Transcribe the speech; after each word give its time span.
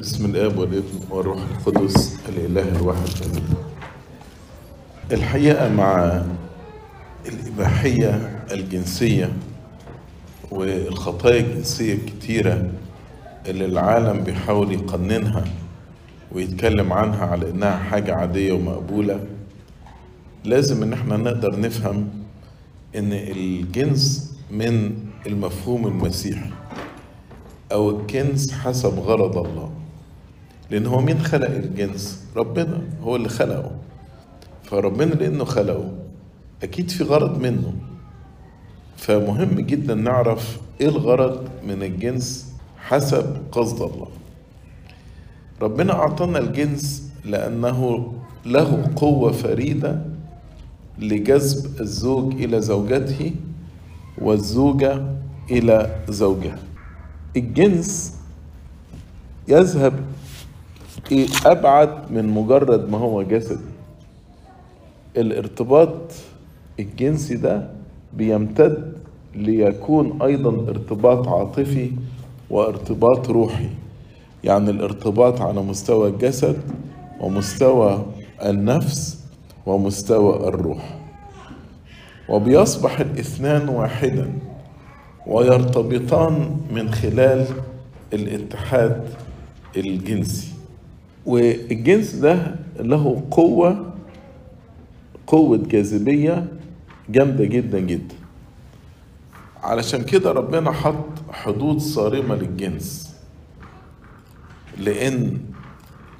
بسم 0.00 0.24
الآب 0.24 0.58
والابن 0.58 1.00
والروح 1.10 1.38
القدس 1.66 2.18
الإله 2.28 2.76
الواحد. 2.76 3.08
امين 3.26 3.44
الحقيقة 5.12 5.68
مع 5.68 6.22
الإباحية 7.26 8.40
الجنسية 8.52 9.32
والخطايا 10.50 11.40
الجنسية 11.40 11.94
الكتيرة 11.94 12.70
اللي 13.46 13.64
العالم 13.64 14.24
بيحاول 14.24 14.72
يقننها 14.72 15.44
ويتكلم 16.32 16.92
عنها 16.92 17.26
على 17.26 17.50
إنها 17.50 17.76
حاجة 17.78 18.14
عادية 18.14 18.52
ومقبولة 18.52 19.20
لازم 20.44 20.82
إن 20.82 20.92
إحنا 20.92 21.16
نقدر 21.16 21.60
نفهم 21.60 22.08
إن 22.96 23.12
الجنس 23.12 24.34
من 24.50 24.92
المفهوم 25.26 25.86
المسيحي 25.86 26.50
أو 27.72 27.90
الجنس 27.90 28.52
حسب 28.52 28.98
غرض 28.98 29.38
الله. 29.38 29.70
لأن 30.70 30.86
هو 30.86 31.00
مين 31.00 31.18
خلق 31.18 31.50
الجنس؟ 31.50 32.24
ربنا 32.36 32.82
هو 33.02 33.16
اللي 33.16 33.28
خلقه. 33.28 33.70
فربنا 34.64 35.14
لأنه 35.14 35.44
خلقه 35.44 35.92
أكيد 36.62 36.90
في 36.90 37.04
غرض 37.04 37.40
منه. 37.40 37.72
فمهم 38.96 39.60
جدا 39.60 39.94
نعرف 39.94 40.58
إيه 40.80 40.88
الغرض 40.88 41.48
من 41.66 41.82
الجنس 41.82 42.52
حسب 42.78 43.36
قصد 43.52 43.82
الله. 43.82 44.08
ربنا 45.62 45.92
أعطانا 45.92 46.38
الجنس 46.38 47.10
لأنه 47.24 48.12
له 48.46 48.92
قوة 48.96 49.32
فريدة 49.32 50.02
لجذب 50.98 51.80
الزوج 51.80 52.42
إلى 52.42 52.60
زوجته 52.60 53.34
والزوجة 54.18 55.02
إلى 55.50 55.96
زوجها. 56.08 56.58
الجنس 57.36 58.14
يذهب 59.48 60.00
أبعد 61.46 62.12
من 62.12 62.26
مجرد 62.28 62.90
ما 62.90 62.98
هو 62.98 63.22
جسد 63.22 63.60
الارتباط 65.16 66.12
الجنسي 66.80 67.34
ده 67.34 67.70
بيمتد 68.12 68.92
ليكون 69.34 70.22
أيضا 70.22 70.68
ارتباط 70.70 71.28
عاطفي 71.28 71.90
وارتباط 72.50 73.30
روحي. 73.30 73.68
يعني 74.44 74.70
الارتباط 74.70 75.40
على 75.40 75.62
مستوى 75.62 76.08
الجسد 76.08 76.56
ومستوى 77.20 78.06
النفس 78.44 79.24
ومستوى 79.66 80.48
الروح. 80.48 80.98
وبيصبح 82.28 83.00
الاثنان 83.00 83.68
واحدا 83.68 84.32
ويرتبطان 85.26 86.56
من 86.70 86.90
خلال 86.94 87.46
الاتحاد 88.12 89.04
الجنسي. 89.76 90.59
والجنس 91.26 92.14
ده 92.14 92.56
له 92.80 93.22
قوة 93.30 93.92
قوة 95.26 95.56
جاذبية 95.56 96.46
جامدة 97.08 97.44
جدا 97.44 97.78
جدا. 97.80 98.14
علشان 99.62 100.02
كده 100.02 100.32
ربنا 100.32 100.72
حط 100.72 101.06
حدود 101.32 101.78
صارمة 101.78 102.34
للجنس. 102.34 103.14
لأن 104.78 105.38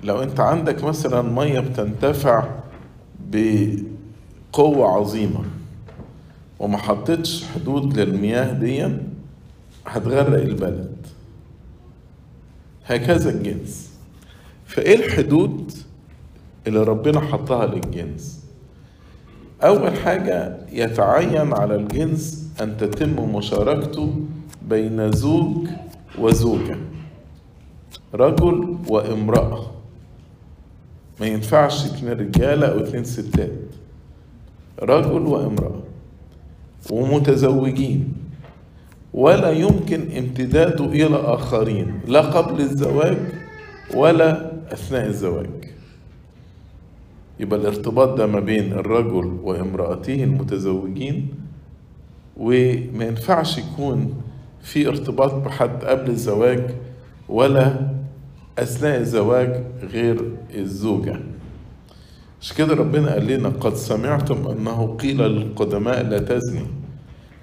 لو 0.04 0.22
أنت 0.22 0.40
عندك 0.40 0.84
مثلا 0.84 1.22
مية 1.22 1.60
بتنتفع 1.60 2.48
بقوة 3.30 4.88
عظيمة 4.88 5.40
وما 6.58 6.78
حطيتش 6.78 7.44
حدود 7.54 7.98
للمياه 7.98 8.52
دي 8.52 8.88
هتغرق 9.86 10.42
البلد. 10.42 10.96
هكذا 12.86 13.30
الجنس. 13.30 13.89
فإيه 14.70 14.94
الحدود 14.96 15.72
اللي 16.66 16.82
ربنا 16.82 17.20
حطها 17.20 17.66
للجنس؟ 17.66 18.44
أول 19.62 19.96
حاجة 19.96 20.56
يتعين 20.72 21.52
على 21.52 21.74
الجنس 21.74 22.48
أن 22.60 22.76
تتم 22.76 23.34
مشاركته 23.34 24.14
بين 24.68 25.12
زوج 25.12 25.68
وزوجة 26.18 26.76
رجل 28.14 28.76
وامرأة. 28.88 29.70
ما 31.20 31.26
ينفعش 31.26 31.86
اتنين 31.86 32.12
رجالة 32.12 32.66
أو 32.66 32.78
اتنين 32.78 33.04
ستات 33.04 33.52
رجل 34.82 35.22
وامرأة 35.26 35.80
ومتزوجين. 36.90 38.12
ولا 39.14 39.50
يمكن 39.50 40.00
امتداده 40.18 40.84
إلى 40.84 41.16
آخرين 41.16 42.00
لا 42.08 42.20
قبل 42.20 42.60
الزواج 42.60 43.18
ولا 43.94 44.49
أثناء 44.72 45.06
الزواج. 45.06 45.50
يبقى 47.40 47.60
الارتباط 47.60 48.08
ده 48.18 48.26
ما 48.26 48.40
بين 48.40 48.72
الرجل 48.72 49.38
وامرأته 49.42 50.24
المتزوجين 50.24 51.28
وما 52.36 53.04
ينفعش 53.04 53.58
يكون 53.58 54.14
في 54.62 54.88
ارتباط 54.88 55.34
بحد 55.34 55.84
قبل 55.84 56.10
الزواج 56.10 56.70
ولا 57.28 57.90
أثناء 58.58 58.98
الزواج 59.00 59.62
غير 59.82 60.24
الزوجة. 60.54 61.16
مش 62.40 62.52
كده 62.52 62.74
ربنا 62.74 63.12
قال 63.12 63.26
لنا 63.26 63.48
قد 63.48 63.74
سمعتم 63.74 64.46
أنه 64.46 64.96
قيل 64.96 65.18
للقدماء 65.18 66.02
لا 66.02 66.18
تزني. 66.18 66.66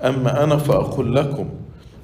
أما 0.03 0.43
أنا 0.43 0.57
فأقول 0.57 1.15
لكم 1.15 1.49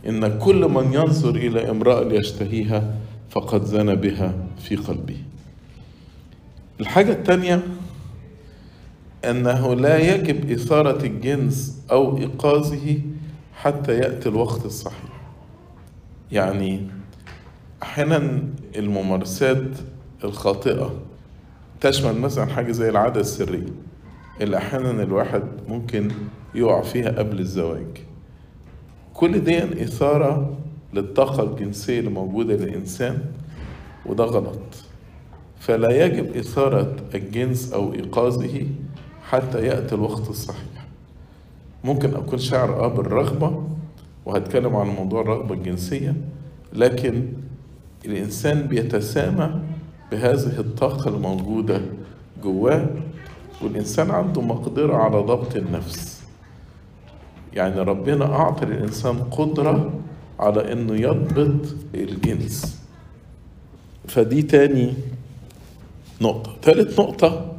إن 0.07 0.40
كل 0.40 0.67
من 0.69 0.94
ينظر 0.94 1.35
إلى 1.35 1.69
امرأة 1.69 2.03
ليشتهيها 2.03 2.95
فقد 3.33 3.66
زنى 3.66 3.95
بها 3.95 4.33
في 4.57 4.75
قلبه. 4.75 5.17
الحاجة 6.79 7.11
الثانية 7.11 7.63
أنه 9.25 9.73
لا 9.73 9.97
يجب 10.16 10.51
إثارة 10.51 11.05
الجنس 11.05 11.83
أو 11.91 12.17
إيقاظه 12.17 12.99
حتى 13.53 13.97
يأتي 13.97 14.29
الوقت 14.29 14.66
الصحيح. 14.66 15.22
يعني 16.31 16.88
أحيانا 17.83 18.43
الممارسات 18.75 19.77
الخاطئة 20.23 20.93
تشمل 21.81 22.22
مثلا 22.22 22.45
حاجة 22.45 22.72
زي 22.72 22.89
العادة 22.89 23.22
السرية 23.22 23.73
اللي 24.41 24.57
أحيانا 24.57 25.03
الواحد 25.03 25.43
ممكن 25.67 26.11
يقع 26.55 26.81
فيها 26.81 27.09
قبل 27.09 27.39
الزواج. 27.39 27.88
كل 29.13 29.39
دي 29.39 29.83
إثارة 29.83 30.57
للطاقة 30.93 31.43
الجنسية 31.43 31.99
اللي 31.99 32.09
موجودة 32.09 32.53
للإنسان 32.55 33.21
وده 34.05 34.23
غلط. 34.23 34.59
فلا 35.59 36.05
يجب 36.05 36.35
إثارة 36.37 36.95
الجنس 37.15 37.73
أو 37.73 37.93
إيقاظه 37.93 38.67
حتى 39.29 39.65
يأتي 39.67 39.95
الوقت 39.95 40.29
الصحيح. 40.29 40.87
ممكن 41.83 42.15
أكون 42.15 42.39
شاعر 42.39 42.85
آه 42.85 42.87
بالرغبة 42.87 43.63
وهتكلم 44.25 44.75
عن 44.75 44.87
موضوع 44.87 45.21
الرغبة 45.21 45.53
الجنسية 45.55 46.15
لكن 46.73 47.25
الإنسان 48.05 48.61
بيتسامى 48.67 49.59
بهذه 50.11 50.59
الطاقة 50.59 51.09
الموجودة 51.09 51.81
جواه 52.43 52.89
والإنسان 53.61 54.11
عنده 54.11 54.41
مقدرة 54.41 54.95
على 54.95 55.17
ضبط 55.17 55.55
النفس. 55.55 56.23
يعني 57.53 57.81
ربنا 57.81 58.25
أعطى 58.35 58.65
للإنسان 58.65 59.17
قدرة 59.19 59.93
على 60.43 60.71
إنه 60.71 60.95
يضبط 60.95 61.75
الجنس. 61.95 62.81
فدي 64.07 64.41
تاني 64.41 64.93
نقطة. 66.21 66.55
ثالث 66.63 66.99
نقطة 66.99 67.55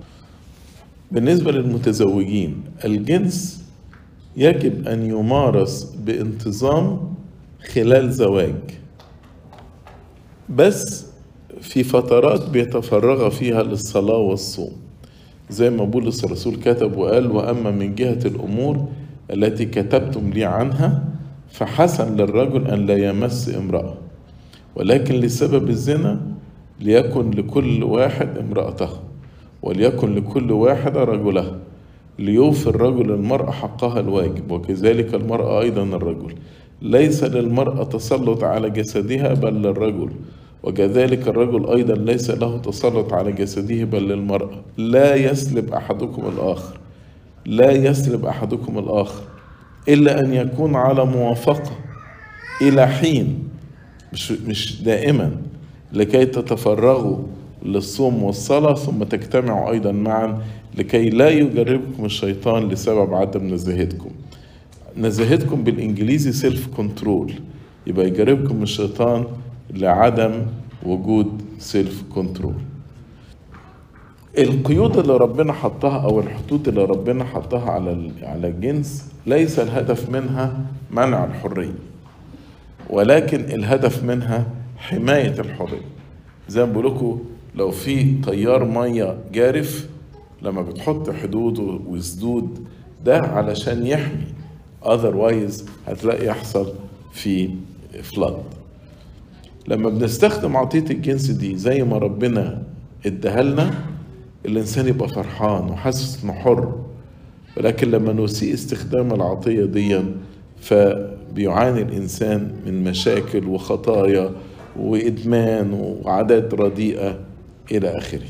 بالنسبة 1.12 1.52
للمتزوجين 1.52 2.62
الجنس 2.84 3.64
يجب 4.36 4.88
أن 4.88 5.02
يمارس 5.02 5.84
بانتظام 5.84 7.14
خلال 7.74 8.12
زواج. 8.12 8.54
بس 10.48 11.06
في 11.60 11.84
فترات 11.84 12.48
بيتفرغ 12.50 13.30
فيها 13.30 13.62
للصلاة 13.62 14.16
والصوم. 14.16 14.72
زي 15.50 15.70
ما 15.70 15.84
بولس 15.84 16.24
الرسول 16.24 16.56
كتب 16.56 16.96
وقال 16.96 17.30
وأما 17.30 17.70
من 17.70 17.94
جهة 17.94 18.18
الأمور 18.24 18.88
التي 19.30 19.64
كتبتم 19.64 20.30
لي 20.30 20.44
عنها 20.44 21.03
فحسن 21.54 22.16
للرجل 22.16 22.66
أن 22.66 22.86
لا 22.86 23.08
يمس 23.08 23.54
امرأة 23.56 23.94
ولكن 24.76 25.14
لسبب 25.14 25.68
الزنا 25.68 26.20
ليكن 26.80 27.30
لكل 27.30 27.82
واحد 27.82 28.38
امرأته 28.38 28.88
وليكن 29.62 30.14
لكل 30.14 30.52
واحدة 30.52 31.04
رجلها 31.04 31.58
ليوفي 32.18 32.66
الرجل 32.66 33.10
المرأة 33.10 33.50
حقها 33.50 34.00
الواجب 34.00 34.50
وكذلك 34.50 35.14
المرأة 35.14 35.60
أيضا 35.60 35.82
الرجل. 35.82 36.34
ليس 36.82 37.24
للمرأة 37.24 37.84
تسلط 37.84 38.44
على 38.44 38.70
جسدها 38.70 39.34
بل 39.34 39.54
للرجل 39.54 40.10
وكذلك 40.62 41.28
الرجل 41.28 41.66
أيضا 41.66 41.94
ليس 41.94 42.30
له 42.30 42.58
تسلط 42.58 43.12
على 43.12 43.32
جسده 43.32 43.84
بل 43.84 44.08
للمرأة. 44.08 44.62
لا 44.76 45.14
يسلب 45.14 45.72
أحدكم 45.74 46.22
الآخر. 46.36 46.78
لا 47.46 47.70
يسلب 47.70 48.24
أحدكم 48.26 48.78
الآخر. 48.78 49.33
إلا 49.88 50.20
أن 50.20 50.34
يكون 50.34 50.76
على 50.76 51.04
موافقة 51.04 51.70
إلى 52.62 52.86
حين 52.88 53.48
مش 54.12 54.32
مش 54.32 54.82
دائما 54.82 55.36
لكي 55.92 56.26
تتفرغوا 56.26 57.16
للصوم 57.62 58.22
والصلاة 58.22 58.74
ثم 58.74 59.02
تجتمعوا 59.02 59.70
أيضا 59.70 59.92
معا 59.92 60.38
لكي 60.78 61.10
لا 61.10 61.28
يجربكم 61.28 62.04
الشيطان 62.04 62.68
لسبب 62.68 63.14
عدم 63.14 63.54
نزاهتكم. 63.54 64.10
نزاهتكم 64.96 65.64
بالإنجليزي 65.64 66.32
self 66.32 66.66
control 66.76 67.32
يبقى 67.86 68.06
يجربكم 68.06 68.62
الشيطان 68.62 69.24
لعدم 69.70 70.32
وجود 70.86 71.42
self 71.58 72.02
control 72.14 72.54
القيود 74.38 74.96
اللي 74.98 75.16
ربنا 75.16 75.52
حطها 75.52 76.04
أو 76.04 76.20
الحدود 76.20 76.68
اللي 76.68 76.84
ربنا 76.84 77.24
حطها 77.24 77.70
على 77.70 78.10
على 78.22 78.48
الجنس 78.48 79.13
ليس 79.26 79.58
الهدف 79.58 80.08
منها 80.10 80.56
منع 80.90 81.24
الحرية 81.24 81.74
ولكن 82.90 83.40
الهدف 83.40 84.04
منها 84.04 84.46
حماية 84.76 85.40
الحرية. 85.40 85.80
زي 86.48 86.64
ما 86.64 86.80
لكم 86.80 87.20
لو 87.54 87.70
في 87.70 88.14
تيار 88.22 88.64
مية 88.64 89.18
جارف 89.32 89.88
لما 90.42 90.62
بتحط 90.62 91.10
حدود 91.10 91.58
وسدود 91.86 92.66
ده 93.04 93.18
علشان 93.20 93.86
يحمي. 93.86 94.26
Otherwise 94.84 95.62
هتلاقي 95.88 96.26
يحصل 96.26 96.72
في 97.12 97.50
فلاد 98.02 98.42
لما 99.68 99.90
بنستخدم 99.90 100.56
عطية 100.56 100.84
الجنس 100.90 101.30
دي 101.30 101.56
زي 101.58 101.82
ما 101.82 101.98
ربنا 101.98 102.62
اداها 103.06 103.42
لنا 103.42 103.74
الإنسان 104.46 104.88
يبقى 104.88 105.08
فرحان 105.08 105.64
وحاسس 105.70 106.24
إنه 106.24 106.32
حر. 106.32 106.74
ولكن 107.56 107.90
لما 107.90 108.12
نسيء 108.12 108.54
استخدام 108.54 109.14
العطية 109.14 109.64
دي 109.64 110.00
فبيعاني 110.60 111.82
الإنسان 111.82 112.56
من 112.66 112.84
مشاكل 112.84 113.46
وخطايا 113.48 114.30
وإدمان 114.76 115.72
وعادات 115.72 116.54
رديئة 116.54 117.18
إلى 117.72 117.98
آخره. 117.98 118.28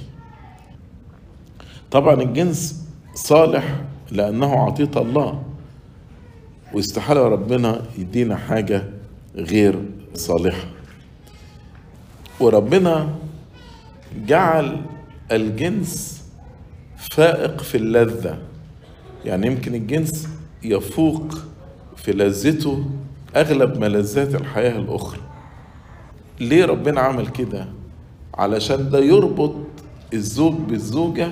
طبعا 1.91 2.23
الجنس 2.23 2.85
صالح 3.15 3.81
لأنه 4.13 4.55
عطية 4.57 4.91
الله 5.01 5.43
واستحالة 6.75 7.29
ربنا 7.29 7.83
يدينا 7.99 8.37
حاجة 8.37 8.85
غير 9.37 9.79
صالحة. 10.15 10.65
وربنا 12.41 13.15
جعل 14.27 14.81
الجنس 15.33 16.25
فائق 17.11 17.61
في 17.61 17.77
اللذة. 17.77 18.39
يعني 19.25 19.47
يمكن 19.47 19.75
الجنس 19.75 20.29
يفوق 20.63 21.35
في 21.97 22.13
لذته 22.13 22.85
أغلب 23.37 23.79
ملذات 23.81 24.35
الحياة 24.35 24.79
الأخرى. 24.79 25.21
ليه 26.41 26.65
ربنا 26.65 27.01
عمل 27.01 27.27
كده؟ 27.29 27.67
علشان 28.35 28.91
ده 28.91 28.99
يربط 28.99 29.55
الزوج 30.15 30.55
بالزوجة 30.55 31.29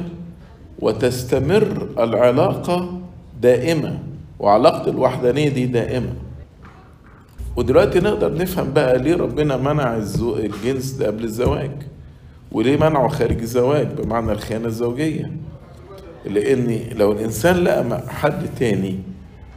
وتستمر 0.79 1.89
العلاقة 1.99 3.01
دائمة 3.43 3.99
وعلاقة 4.39 4.91
الوحدانية 4.91 5.49
دي 5.49 5.67
دائمة. 5.67 6.13
ودلوقتي 7.57 7.99
نقدر 8.01 8.35
نفهم 8.35 8.73
بقى 8.73 8.99
ليه 8.99 9.17
ربنا 9.17 9.57
منع 9.57 9.97
الجنس 10.21 10.91
ده 10.91 11.07
قبل 11.07 11.25
الزواج 11.25 11.71
وليه 12.53 12.77
منعه 12.77 13.09
خارج 13.09 13.39
الزواج 13.41 13.87
بمعنى 13.87 14.33
الخيانة 14.33 14.67
الزوجية. 14.67 15.33
لأن 16.27 16.81
لو 16.97 17.13
الإنسان 17.13 17.57
لقى 17.57 18.03
حد 18.09 18.49
تاني 18.59 18.99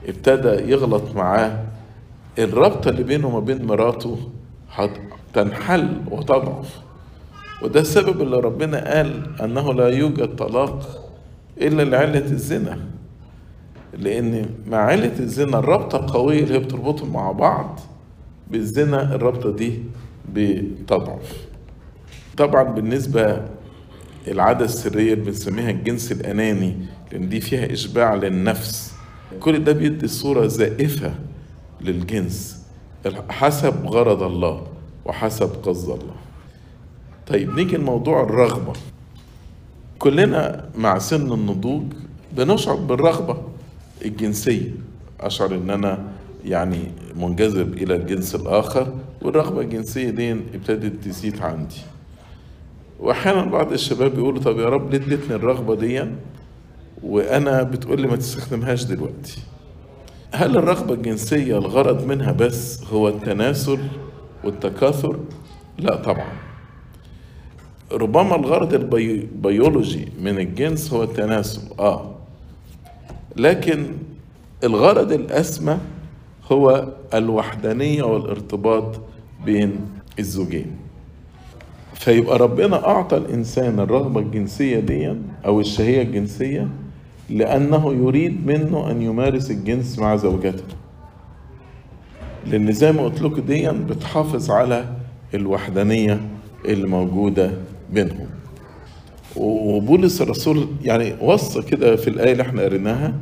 ابتدى 0.07 0.71
يغلط 0.71 1.15
معاه 1.15 1.63
الرابطة 2.39 2.89
اللي 2.89 3.03
بينه 3.03 3.27
وما 3.27 3.39
بين 3.39 3.65
مراته 3.65 4.17
تنحل 5.33 6.01
وتضعف. 6.11 6.79
وده 7.63 7.79
السبب 7.79 8.21
اللي 8.21 8.37
ربنا 8.39 8.93
قال 8.95 9.41
أنه 9.43 9.73
لا 9.73 9.87
يوجد 9.89 10.35
طلاق 10.35 11.01
إلا 11.61 11.83
لعلة 11.83 12.19
الزنا. 12.25 12.79
لأن 13.93 14.49
مع 14.67 14.77
علة 14.77 15.19
الزنا 15.19 15.59
الرابطة 15.59 15.95
القوية 15.97 16.43
اللي 16.43 16.53
هي 16.53 16.59
بتربطهم 16.59 17.13
مع 17.13 17.31
بعض 17.31 17.79
بالزنا 18.51 19.15
الرابطة 19.15 19.51
دي 19.51 19.79
بتضعف. 20.33 21.47
طبعا 22.37 22.63
بالنسبة 22.63 23.41
العادة 24.27 24.65
السرية 24.65 25.13
اللي 25.13 25.25
بنسميها 25.25 25.69
الجنس 25.69 26.11
الأناني 26.11 26.75
لأن 27.11 27.29
دي 27.29 27.41
فيها 27.41 27.73
إشباع 27.73 28.15
للنفس. 28.15 28.93
كل 29.39 29.63
ده 29.63 29.71
بيدي 29.71 30.07
صورة 30.07 30.47
زائفة 30.47 31.13
للجنس 31.81 32.61
حسب 33.29 33.85
غرض 33.85 34.23
الله 34.23 34.67
وحسب 35.05 35.49
قصد 35.63 35.89
الله. 35.89 36.15
طيب 37.27 37.55
نيجي 37.55 37.77
لموضوع 37.77 38.23
الرغبة. 38.23 38.73
كلنا 39.99 40.69
مع 40.77 40.97
سن 40.99 41.33
النضوج 41.33 41.83
بنشعر 42.37 42.75
بالرغبة 42.75 43.37
الجنسية. 44.05 44.71
أشعر 45.19 45.55
إن 45.55 45.69
أنا 45.69 46.03
يعني 46.45 46.79
منجذب 47.15 47.73
إلى 47.73 47.95
الجنس 47.95 48.35
الآخر 48.35 48.93
والرغبة 49.21 49.61
الجنسية 49.61 50.09
دي 50.09 50.31
ابتدت 50.31 51.03
تزيد 51.03 51.41
عندي. 51.41 51.75
وأحيانا 52.99 53.45
بعض 53.45 53.71
الشباب 53.71 54.15
بيقولوا 54.15 54.41
طب 54.41 54.59
يا 54.59 54.69
رب 54.69 54.89
ليه 54.91 54.97
اديتني 54.97 55.35
الرغبة 55.35 55.75
دي 55.75 56.05
وأنا 57.03 57.63
بتقول 57.63 58.01
لي 58.01 58.07
ما 58.07 58.15
تستخدمهاش 58.15 58.83
دلوقتي. 58.83 59.37
هل 60.31 60.57
الرغبة 60.57 60.93
الجنسية 60.93 61.57
الغرض 61.57 62.05
منها 62.07 62.31
بس 62.31 62.83
هو 62.83 63.07
التناسل 63.07 63.79
والتكاثر؟ 64.43 65.19
لا 65.79 65.95
طبعا. 65.95 66.27
ربما 67.91 68.35
الغرض 68.35 68.73
البيولوجي 68.73 70.07
من 70.21 70.39
الجنس 70.39 70.93
هو 70.93 71.03
التناسل 71.03 71.61
آه. 71.79 72.15
لكن 73.35 73.85
الغرض 74.63 75.11
الأسمى 75.11 75.77
هو 76.51 76.87
الوحدانية 77.13 78.03
والارتباط 78.03 78.99
بين 79.45 79.79
الزوجين. 80.19 80.71
فيبقى 81.95 82.37
ربنا 82.37 82.87
أعطى 82.87 83.17
الإنسان 83.17 83.79
الرغبة 83.79 84.19
الجنسية 84.19 84.79
دي 84.79 85.13
أو 85.45 85.59
الشهية 85.59 86.01
الجنسية 86.01 86.67
لأنه 87.29 87.93
يريد 87.93 88.47
منه 88.47 88.91
أن 88.91 89.01
يمارس 89.01 89.51
الجنس 89.51 89.99
مع 89.99 90.15
زوجته. 90.15 90.63
لأن 92.47 92.71
زي 92.71 92.91
ما 92.91 93.03
قلت 93.03 93.21
لكم 93.21 93.41
دي 93.41 93.69
بتحافظ 93.69 94.51
على 94.51 94.85
الوحدانية 95.33 96.21
اللي 96.65 96.87
موجودة 96.87 97.51
بينهم. 97.93 98.27
وبولس 99.35 100.21
الرسول 100.21 100.67
يعني 100.83 101.13
وصى 101.21 101.61
كده 101.61 101.95
في 101.95 102.09
الآية 102.09 102.31
اللي 102.31 102.43
إحنا 102.43 102.61
قريناها 102.61 103.13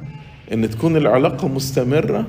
إن 0.53 0.69
تكون 0.69 0.97
العلاقة 0.97 1.47
مستمرة 1.47 2.25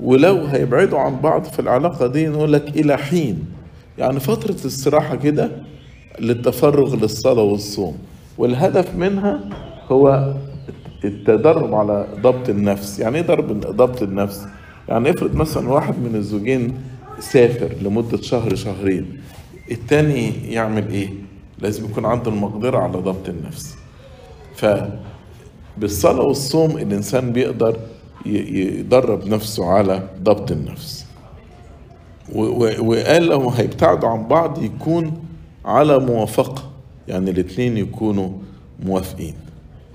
ولو 0.00 0.36
هيبعدوا 0.44 0.98
عن 0.98 1.16
بعض 1.20 1.44
في 1.44 1.58
العلاقة 1.58 2.06
دي 2.06 2.28
نقول 2.28 2.52
لك 2.52 2.68
إلى 2.76 2.96
حين. 2.98 3.44
يعني 4.00 4.20
فترة 4.20 4.66
استراحة 4.66 5.16
كده 5.16 5.50
للتفرغ 6.20 6.96
للصلاة 6.96 7.42
والصوم. 7.42 7.98
والهدف 8.38 8.94
منها 8.94 9.40
هو 9.88 10.34
التدرب 11.04 11.74
على 11.74 12.06
ضبط 12.22 12.48
النفس. 12.48 12.98
يعني 12.98 13.16
إيه 13.18 13.22
ضرب 13.22 13.60
ضبط 13.60 14.02
النفس؟ 14.02 14.46
يعني 14.88 15.10
افرض 15.10 15.34
مثلا 15.34 15.68
واحد 15.68 15.94
من 15.98 16.14
الزوجين 16.14 16.74
سافر 17.18 17.68
لمدة 17.82 18.22
شهر 18.22 18.54
شهرين 18.54 19.20
التاني 19.70 20.52
يعمل 20.52 20.88
إيه؟ 20.88 21.08
لازم 21.58 21.84
يكون 21.84 22.04
عنده 22.04 22.30
المقدرة 22.30 22.78
على 22.78 22.92
ضبط 22.98 23.28
النفس. 23.28 23.76
فبالصلاة 24.56 26.22
والصوم 26.22 26.70
الإنسان 26.70 27.32
بيقدر 27.32 27.76
يدرب 28.26 29.26
نفسه 29.26 29.66
على 29.66 30.08
ضبط 30.22 30.50
النفس. 30.50 31.09
وقال 32.34 33.22
لو 33.22 33.48
هيبتعدوا 33.50 34.08
عن 34.08 34.28
بعض 34.28 34.62
يكون 34.62 35.24
على 35.64 35.98
موافقة. 35.98 36.70
يعني 37.08 37.30
الاتنين 37.30 37.76
يكونوا 37.76 38.30
موافقين. 38.82 39.34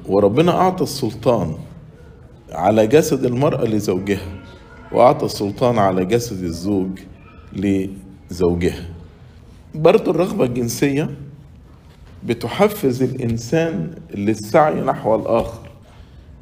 وربنا 0.07 0.51
أعطى 0.51 0.83
السلطان 0.83 1.55
على 2.51 2.87
جسد 2.87 3.25
المرأة 3.25 3.65
لزوجها 3.65 4.27
وأعطى 4.91 5.25
السلطان 5.25 5.77
على 5.77 6.05
جسد 6.05 6.43
الزوج 6.43 6.99
لزوجها. 7.53 8.85
برضو 9.75 10.11
الرغبة 10.11 10.45
الجنسية 10.45 11.09
بتحفز 12.25 13.03
الإنسان 13.03 13.91
للسعي 14.15 14.81
نحو 14.81 15.15
الآخر. 15.15 15.69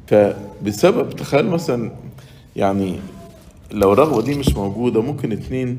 فبسبب 0.06 1.10
تخيل 1.10 1.46
مثلا 1.46 1.92
يعني 2.56 2.98
لو 3.74 3.92
الرغبة 3.92 4.22
دي 4.22 4.34
مش 4.38 4.56
موجودة 4.56 5.02
ممكن 5.02 5.32
اتنين 5.32 5.78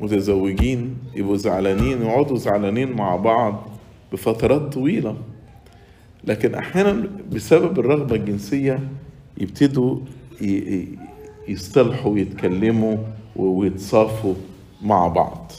متزوجين 0.00 0.96
يبقوا 1.14 1.36
زعلانين 1.36 2.02
يقعدوا 2.02 2.36
زعلانين 2.36 2.92
مع 2.92 3.16
بعض 3.16 3.68
بفترات 4.12 4.60
طويلة. 4.72 5.16
لكن 6.24 6.54
أحيانا 6.54 7.08
بسبب 7.32 7.78
الرغبة 7.78 8.16
الجنسية 8.16 8.88
يبتدوا 9.38 9.98
يصطلحوا 11.48 12.12
ويتكلموا 12.12 12.96
ويتصافوا 13.36 14.34
مع 14.82 15.08
بعض. 15.08 15.52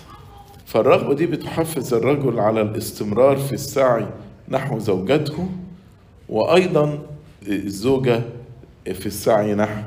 فالرغبة 0.66 1.14
دي 1.14 1.26
بتحفز 1.26 1.94
الرجل 1.94 2.40
على 2.40 2.62
الاستمرار 2.62 3.38
في 3.38 3.54
السعي 3.54 4.08
نحو 4.50 4.80
زوجته 4.80 5.48
وأيضا 6.30 7.00
الزوجة 7.48 8.22
في 8.86 9.06
السعي 9.06 9.56
نحو 9.56 9.82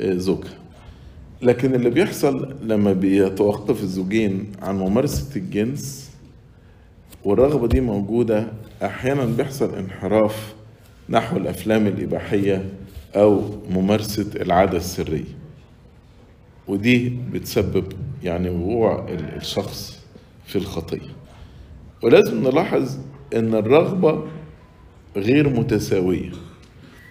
زوجها. 0.00 0.63
لكن 1.44 1.74
اللي 1.74 1.90
بيحصل 1.90 2.54
لما 2.62 2.92
بيتوقف 2.92 3.82
الزوجين 3.82 4.52
عن 4.62 4.78
ممارسة 4.78 5.36
الجنس 5.36 6.10
والرغبة 7.24 7.66
دي 7.68 7.80
موجودة 7.80 8.46
أحيانا 8.82 9.24
بيحصل 9.24 9.74
انحراف 9.74 10.54
نحو 11.08 11.36
الأفلام 11.36 11.86
الإباحية 11.86 12.64
أو 13.16 13.42
ممارسة 13.70 14.26
العادة 14.42 14.76
السرية. 14.76 15.24
ودي 16.68 17.08
بتسبب 17.32 17.84
يعني 18.22 18.50
وقوع 18.50 19.06
الشخص 19.10 20.00
في 20.46 20.56
الخطية. 20.56 21.08
ولازم 22.02 22.44
نلاحظ 22.48 22.96
إن 23.34 23.54
الرغبة 23.54 24.24
غير 25.16 25.48
متساوية. 25.48 26.30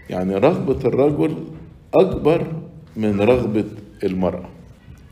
يعني 0.10 0.36
رغبة 0.36 0.88
الرجل 0.88 1.36
أكبر 1.94 2.48
من 2.96 3.22
رغبة 3.22 3.66
المرأة. 4.04 4.50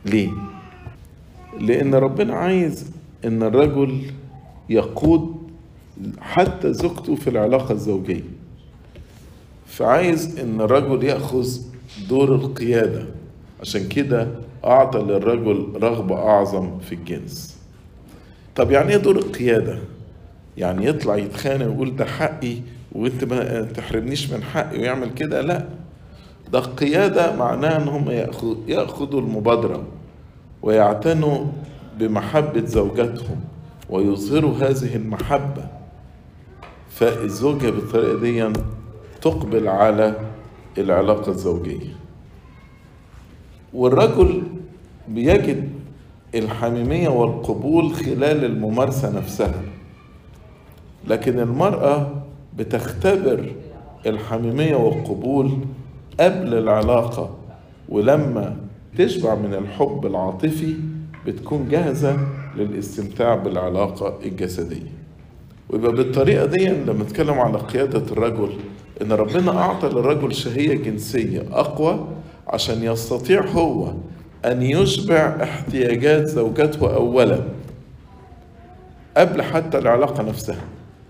ليه؟ 0.05 0.29
لأن 1.59 1.95
ربنا 1.95 2.33
عايز 2.33 2.91
إن 3.25 3.43
الرجل 3.43 4.01
يقود 4.69 5.35
حتى 6.19 6.73
زوجته 6.73 7.15
في 7.15 7.29
العلاقة 7.29 7.71
الزوجية. 7.71 8.23
فعايز 9.67 10.39
إن 10.39 10.61
الرجل 10.61 11.03
يأخذ 11.03 11.47
دور 12.09 12.35
القيادة. 12.35 13.05
عشان 13.61 13.87
كده 13.87 14.27
أعطى 14.65 14.99
للرجل 14.99 15.73
رغبة 15.83 16.15
أعظم 16.15 16.79
في 16.79 16.95
الجنس. 16.95 17.57
طب 18.55 18.71
يعني 18.71 18.89
إيه 18.91 18.97
دور 18.97 19.15
القيادة؟ 19.15 19.79
يعني 20.57 20.85
يطلع 20.85 21.15
يتخانق 21.17 21.65
ويقول 21.67 21.95
ده 21.95 22.05
حقي 22.05 22.55
وأنت 22.91 23.23
ما 23.23 23.61
تحرمنيش 23.61 24.29
من 24.31 24.43
حقي 24.43 24.79
ويعمل 24.79 25.13
كده؟ 25.13 25.41
لا. 25.41 25.67
ده 26.51 26.59
القيادة 26.59 27.35
معناها 27.35 27.77
إن 27.83 27.87
هم 27.87 28.09
يأخذوا 28.67 29.21
المبادرة 29.21 29.83
ويعتنوا 30.61 31.45
بمحبة 31.99 32.65
زوجاتهم 32.65 33.39
ويظهروا 33.89 34.53
هذه 34.57 34.95
المحبة. 34.95 35.63
فالزوجة 36.89 37.69
بالطريقة 37.69 38.19
دي 38.19 38.59
تقبل 39.21 39.67
على 39.67 40.15
العلاقة 40.77 41.29
الزوجية. 41.31 41.95
والرجل 43.73 44.43
بيجد 45.07 45.69
الحميمية 46.35 47.09
والقبول 47.09 47.93
خلال 47.93 48.45
الممارسة 48.45 49.17
نفسها. 49.17 49.61
لكن 51.07 51.39
المرأة 51.39 52.11
بتختبر 52.57 53.51
الحميمية 54.05 54.75
والقبول 54.75 55.51
قبل 56.19 56.53
العلاقة 56.53 57.35
ولما 57.89 58.55
تشبع 58.97 59.35
من 59.35 59.53
الحب 59.53 60.05
العاطفي 60.05 60.73
بتكون 61.27 61.67
جاهزة 61.69 62.17
للاستمتاع 62.57 63.35
بالعلاقة 63.35 64.19
الجسدية. 64.25 64.91
ويبقى 65.69 65.91
بالطريقة 65.91 66.45
دي 66.45 66.67
لما 66.69 67.03
نتكلم 67.03 67.39
على 67.39 67.57
قيادة 67.57 68.11
الرجل 68.11 68.49
إن 69.01 69.11
ربنا 69.11 69.57
أعطى 69.57 69.87
للرجل 69.87 70.33
شهية 70.33 70.75
جنسية 70.75 71.43
أقوى 71.51 72.07
عشان 72.47 72.83
يستطيع 72.83 73.45
هو 73.45 73.93
أن 74.45 74.61
يشبع 74.61 75.37
احتياجات 75.43 76.25
زوجته 76.27 76.95
أولا 76.95 77.39
قبل 79.17 79.41
حتى 79.41 79.77
العلاقة 79.77 80.23
نفسها 80.23 80.61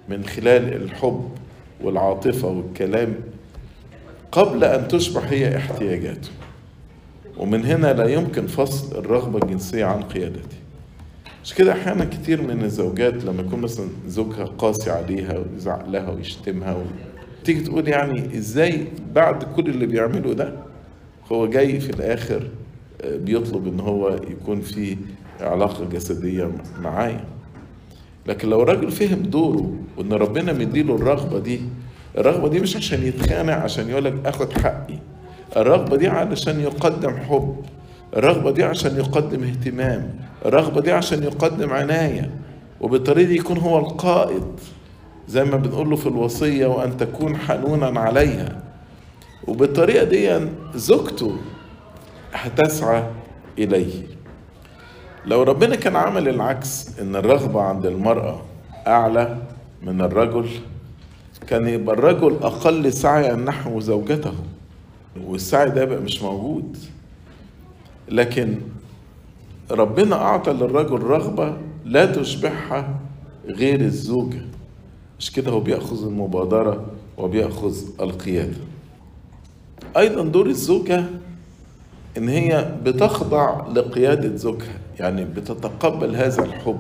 من 0.10 0.24
خلال 0.24 0.74
الحب 0.84 1.30
والعاطفة 1.84 2.48
والكلام 2.48 3.14
قبل 4.32 4.64
أن 4.64 4.88
تشبع 4.88 5.22
هي 5.22 5.58
احتياجاته. 5.58 6.30
ومن 7.38 7.66
هنا 7.66 7.94
لا 7.94 8.08
يمكن 8.08 8.48
فصل 8.48 8.98
الرغبة 8.98 9.40
الجنسية 9.44 9.86
عن 9.86 10.02
قيادته 10.04 10.58
مش 11.44 11.54
كده 11.54 11.72
أحيانا 11.72 12.06
كتير 12.06 12.42
من 12.42 12.64
الزوجات 12.64 13.24
لما 13.24 13.42
يكون 13.42 13.60
مثلا 13.62 13.88
زوجها 14.08 14.46
قاسي 14.46 14.92
عليها 14.92 15.38
ويزعق 15.40 15.90
لها 15.90 16.10
ويشتمها 16.12 16.74
و... 16.76 16.82
تيجي 17.44 17.60
تقول 17.62 17.88
يعني 17.88 18.38
إزاي 18.38 18.88
بعد 19.16 19.44
كل 19.44 19.70
اللي 19.70 19.86
بيعمله 19.86 20.34
ده 20.34 20.54
هو 21.32 21.48
جاي 21.48 21.80
في 21.80 21.90
الآخر 21.90 22.48
بيطلب 23.06 23.68
إن 23.68 23.80
هو 23.80 24.10
يكون 24.30 24.62
في 24.62 24.98
علاقة 25.42 25.86
جسدية 25.86 26.52
معايا. 26.82 27.24
لكن 28.28 28.50
لو 28.50 28.64
الراجل 28.64 28.92
فهم 28.92 29.22
دوره 29.22 29.74
وإن 29.98 30.14
ربنا 30.14 30.54
مديله 30.54 30.96
الرغبة 30.96 31.40
دي 31.40 31.62
الرغبة 32.18 32.48
دي 32.50 32.60
مش 32.60 32.76
عشان 32.76 33.04
يتخانق 33.04 33.54
عشان 33.54 33.90
يقولك 33.90 34.14
آخد 34.26 34.54
حقي. 34.54 35.00
الرغبة 35.58 35.98
دي 35.98 36.08
علشان 36.08 36.60
يقدم 36.60 37.18
حب. 37.18 37.56
الرغبة 38.18 38.52
دي 38.52 38.64
عشان 38.64 38.98
يقدم 38.98 39.44
اهتمام. 39.44 40.10
الرغبة 40.46 40.82
دي 40.82 40.92
عشان 40.92 41.24
يقدم 41.24 41.74
عناية. 41.74 42.32
وبالطريقة 42.82 43.28
دي 43.28 43.36
يكون 43.36 43.58
هو 43.58 43.78
القائد 43.80 44.44
زي 45.28 45.44
ما 45.44 45.58
بنقول 45.58 45.90
له 45.90 45.96
في 45.96 46.08
الوصية 46.08 46.66
وأن 46.66 46.98
تكون 46.98 47.38
حنونا 47.38 48.00
عليها. 48.00 48.64
وبالطريقة 49.48 50.04
دي 50.04 50.40
زوجته 50.76 51.38
هتسعى 52.34 53.04
إليه. 53.60 54.04
لو 55.26 55.44
ربنا 55.44 55.76
كان 55.76 55.96
عمل 55.96 56.30
العكس 56.30 57.00
إن 57.00 57.16
الرغبة 57.16 57.62
عند 57.62 57.86
المرأة 57.86 58.42
أعلى 58.88 59.38
من 59.82 60.02
الرجل 60.02 60.50
كان 61.48 61.68
يبقى 61.68 61.96
الرجل 61.96 62.36
أقل 62.42 62.94
سعيا 62.94 63.36
نحو 63.36 63.80
زوجته 63.80 64.34
والسعي 65.26 65.70
ده 65.70 65.86
بقى 65.86 66.00
مش 66.02 66.22
موجود. 66.22 66.78
لكن 68.10 68.56
ربنا 69.72 70.16
أعطى 70.16 70.52
للرجل 70.54 71.00
رغبة 71.04 71.58
لا 71.86 72.06
تشبعها 72.06 73.00
غير 73.46 73.82
الزوجة. 73.82 74.42
مش 75.20 75.32
كده 75.32 75.52
هو 75.52 75.60
بيأخذ 75.60 76.08
المبادرة 76.08 76.86
وبيأخذ 77.18 77.76
القيادة. 78.02 78.58
أيضا 79.98 80.24
دور 80.24 80.46
الزوجة 80.48 81.04
إن 82.18 82.30
هي 82.30 82.76
بتخضع 82.84 83.68
لقيادة 83.68 84.36
زوجها 84.36 84.78
يعني 85.00 85.26
بتتقبل 85.26 86.16
هذا 86.16 86.44
الحب 86.44 86.80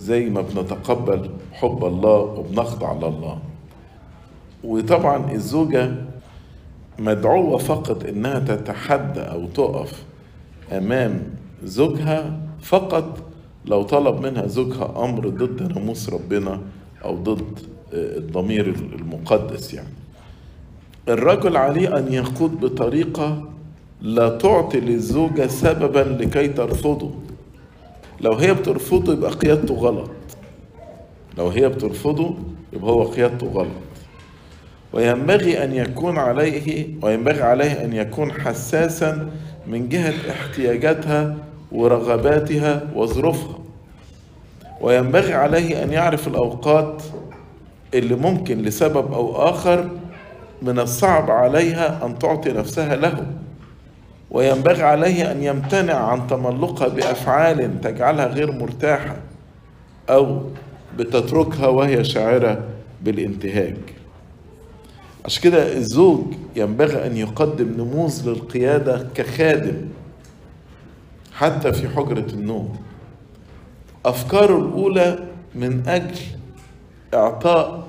زي 0.00 0.30
ما 0.30 0.40
بنتقبل 0.40 1.30
حب 1.52 1.84
الله 1.84 2.16
وبنخضع 2.18 2.92
لله. 2.92 3.38
وطبعا 4.64 5.32
الزوجة 5.32 5.94
مدعوة 6.98 7.58
فقط 7.58 8.04
إنها 8.04 8.38
تتحدى 8.38 9.20
أو 9.20 9.46
تقف 9.46 10.02
أمام 10.72 11.22
زوجها 11.64 12.38
فقط 12.62 13.18
لو 13.66 13.82
طلب 13.82 14.20
منها 14.26 14.46
زوجها 14.46 15.04
أمر 15.04 15.28
ضد 15.28 15.72
ناموس 15.72 16.10
ربنا 16.10 16.60
أو 17.04 17.16
ضد 17.16 17.58
الضمير 17.92 18.66
المقدس 18.98 19.74
يعني. 19.74 19.88
الرجل 21.08 21.56
عليه 21.56 21.98
أن 21.98 22.12
يقود 22.12 22.60
بطريقة 22.60 23.48
لا 24.02 24.28
تعطي 24.28 24.80
للزوجة 24.80 25.46
سببا 25.46 25.98
لكي 26.22 26.48
ترفضه. 26.48 27.10
لو 28.20 28.32
هي 28.32 28.54
بترفضه 28.54 29.12
يبقى 29.12 29.30
قيادته 29.30 29.74
غلط. 29.74 30.10
لو 31.38 31.48
هي 31.48 31.68
بترفضه 31.68 32.34
يبقى 32.72 32.90
هو 32.90 33.02
قيادته 33.02 33.46
غلط. 33.46 33.91
وينبغي 34.92 35.64
أن 35.64 35.72
يكون 35.74 36.18
عليه 36.18 36.86
وينبغي 37.02 37.42
عليه 37.42 37.84
أن 37.84 37.92
يكون 37.92 38.32
حساسا 38.32 39.30
من 39.66 39.88
جهة 39.88 40.14
احتياجاتها 40.30 41.36
ورغباتها 41.72 42.82
وظروفها. 42.94 43.58
وينبغي 44.80 45.34
عليه 45.34 45.82
أن 45.82 45.92
يعرف 45.92 46.28
الأوقات 46.28 47.02
اللي 47.94 48.14
ممكن 48.14 48.58
لسبب 48.62 49.12
أو 49.12 49.36
آخر 49.36 49.88
من 50.62 50.78
الصعب 50.78 51.30
عليها 51.30 52.06
أن 52.06 52.18
تعطي 52.18 52.52
نفسها 52.52 52.96
له. 52.96 53.26
وينبغي 54.30 54.82
عليه 54.82 55.32
أن 55.32 55.42
يمتنع 55.42 55.94
عن 55.94 56.26
تملقها 56.26 56.88
بأفعال 56.88 57.80
تجعلها 57.80 58.26
غير 58.26 58.52
مرتاحة 58.52 59.16
أو 60.10 60.42
بتتركها 60.98 61.66
وهي 61.66 62.04
شاعرة 62.04 62.60
بالانتهاك. 63.02 64.01
عشان 65.24 65.42
كده 65.42 65.76
الزوج 65.76 66.24
ينبغي 66.56 67.06
أن 67.06 67.16
يقدم 67.16 67.68
نموذج 67.68 68.28
للقيادة 68.28 69.06
كخادم 69.14 69.76
حتى 71.32 71.72
في 71.72 71.88
حجرة 71.88 72.26
النوم. 72.32 72.76
أفكاره 74.06 74.56
الأولى 74.58 75.18
من 75.54 75.82
أجل 75.88 76.20
إعطاء 77.14 77.86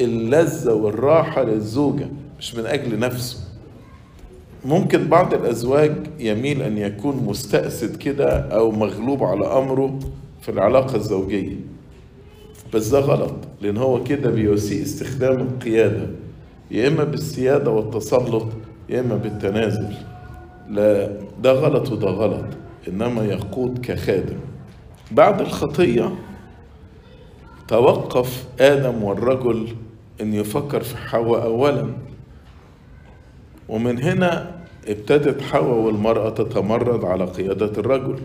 اللذة 0.00 0.72
والراحة 0.72 1.42
للزوجة 1.42 2.08
مش 2.38 2.54
من 2.54 2.66
أجل 2.66 2.98
نفسه. 2.98 3.38
ممكن 4.64 5.08
بعض 5.08 5.34
الأزواج 5.34 5.92
يميل 6.18 6.62
أن 6.62 6.78
يكون 6.78 7.16
مستأسد 7.16 7.96
كده 7.96 8.38
أو 8.38 8.70
مغلوب 8.70 9.24
على 9.24 9.46
أمره 9.46 9.98
في 10.40 10.48
العلاقة 10.48 10.96
الزوجية. 10.96 11.56
بس 12.74 12.86
ده 12.88 12.98
غلط 12.98 13.34
لأن 13.60 13.76
هو 13.76 14.04
كده 14.04 14.30
بيسيء 14.30 14.82
استخدام 14.82 15.40
القيادة. 15.40 16.06
يا 16.72 16.88
إما 16.88 17.04
بالسيادة 17.04 17.70
والتسلط 17.70 18.46
يا 18.88 19.00
إما 19.00 19.16
بالتنازل. 19.16 19.94
لا 20.68 21.10
ده 21.42 21.52
غلط 21.52 21.92
وده 21.92 22.08
غلط 22.08 22.44
إنما 22.88 23.24
يقود 23.24 23.78
كخادم. 23.86 24.38
بعد 25.10 25.40
الخطية 25.40 26.14
توقف 27.68 28.44
آدم 28.60 29.02
والرجل 29.02 29.68
أن 30.20 30.34
يفكر 30.34 30.82
في 30.82 30.96
حواء 30.96 31.42
أولا. 31.42 31.86
ومن 33.68 34.02
هنا 34.02 34.60
ابتدت 34.88 35.42
حواء 35.42 35.78
والمرأة 35.78 36.30
تتمرد 36.30 37.04
على 37.04 37.24
قيادة 37.24 37.72
الرجل. 37.78 38.20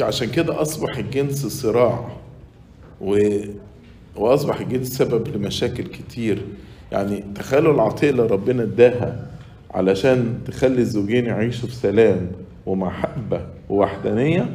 وعشان 0.00 0.30
كده 0.30 0.62
أصبح 0.62 0.96
الجنس 0.96 1.46
صراع 1.46 2.08
و... 3.00 3.38
وأصبح 4.16 4.60
الجنس 4.60 4.98
سبب 4.98 5.36
لمشاكل 5.36 5.82
كتير. 5.82 6.42
يعني 6.92 7.24
تخيلوا 7.34 7.74
العطية 7.74 8.10
اللي 8.10 8.22
ربنا 8.26 8.62
اداها 8.62 9.26
علشان 9.70 10.38
تخلي 10.46 10.78
الزوجين 10.80 11.26
يعيشوا 11.26 11.68
في 11.68 11.74
سلام 11.74 12.30
ومحبة 12.66 13.40
ووحدانية 13.68 14.48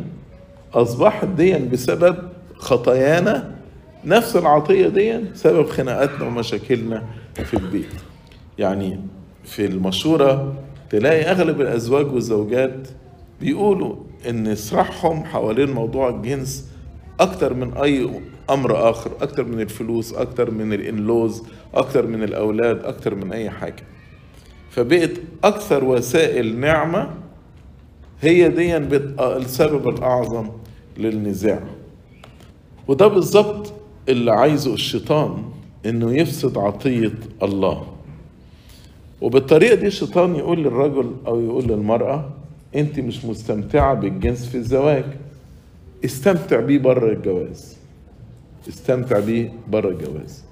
أصبحت 0.74 1.28
دي 1.28 1.54
بسبب 1.60 2.18
خطايانا 2.56 3.52
نفس 4.06 4.36
العطية 4.36 4.88
دي 4.88 5.20
سبب 5.34 5.66
خناقاتنا 5.70 6.26
ومشاكلنا 6.28 7.04
في 7.44 7.54
البيت. 7.54 7.86
يعني 8.58 9.00
في 9.44 9.66
المشورة 9.66 10.54
تلاقي 10.90 11.22
أغلب 11.32 11.62
الأزواج 11.62 12.14
والزوجات 12.14 12.88
بيقولوا 13.42 13.96
إن 14.30 14.56
صراحهم 14.56 15.24
حوالين 15.24 15.72
موضوع 15.72 16.10
الجنس 16.10 16.71
أكتر 17.22 17.54
من 17.54 17.74
أي 17.74 18.10
أمر 18.50 18.90
آخر 18.90 19.12
أكتر 19.22 19.44
من 19.46 19.62
الفلوس 19.62 20.14
أكتر 20.14 20.52
من 20.52 20.74
الإنلوز 20.74 21.44
أكتر 21.74 22.08
من 22.08 22.24
الأولاد 22.24 22.86
أكتر 22.86 23.16
من 23.16 23.34
أي 23.34 23.50
حاجة. 23.50 23.84
فبقت 24.70 25.12
أكثر 25.44 25.84
وسائل 25.84 26.60
نعمة 26.60 27.10
هي 28.22 28.50
دي 28.50 28.78
السبب 29.20 29.88
الأعظم 29.90 30.50
للنزاع. 30.98 31.60
وده 32.88 33.08
بالظبط 33.08 33.74
اللي 34.10 34.32
عايزه 34.32 34.74
الشيطان 34.74 35.44
إنه 35.86 36.14
يفسد 36.14 36.58
عطية 36.58 37.14
الله. 37.44 37.88
وبالطريقة 39.22 39.76
دي 39.76 39.88
الشيطان 39.88 40.36
يقول 40.36 40.60
للرجل 40.60 41.16
أو 41.28 41.42
يقول 41.42 41.64
للمرأة 41.64 42.30
أنت 42.76 43.00
مش 43.00 43.26
مستمتعة 43.26 43.94
بالجنس 43.94 44.46
في 44.46 44.56
الزواج. 44.56 45.06
استمتع 46.06 46.60
بيه 46.60 46.80
بره 46.80 47.12
الجواز. 47.12 47.78
استمتع 48.70 49.20
بيه 49.20 49.54
بره 49.68 49.90
الجواز. 49.90 50.44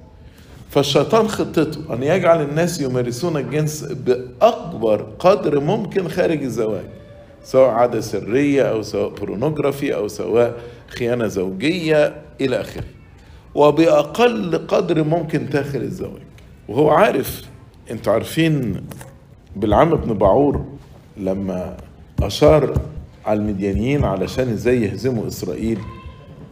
فالشيطان 0.69 1.27
خطته 1.27 1.93
أن 1.93 2.03
يجعل 2.03 2.41
الناس 2.41 2.81
يمارسون 2.81 3.37
الجنس 3.37 3.83
بأكبر 3.83 5.01
قدر 5.19 5.59
ممكن 5.59 6.07
خارج 6.07 6.43
الزواج 6.43 6.85
سواء 7.43 7.69
عادة 7.69 8.01
سرية 8.01 8.63
أو 8.63 8.81
سواء 8.81 9.09
بورنوجرافي 9.09 9.95
أو 9.95 10.07
سواء 10.07 10.59
خيانة 10.87 11.27
زوجية 11.27 12.15
إلى 12.41 12.61
آخره. 12.61 12.83
وبأقل 13.55 14.57
قدر 14.67 15.03
ممكن 15.03 15.45
داخل 15.45 15.81
الزواج. 15.81 16.21
وهو 16.67 16.89
عارف 16.89 17.41
أنتوا 17.91 18.13
عارفين 18.13 18.81
بالعم 19.55 19.95
بن 19.95 20.13
باعور 20.13 20.65
لما 21.17 21.77
أشار 22.21 22.81
على 23.25 23.39
المديانيين 23.39 24.05
علشان 24.05 24.49
إزاي 24.49 24.81
يهزموا 24.81 25.27
إسرائيل. 25.27 25.79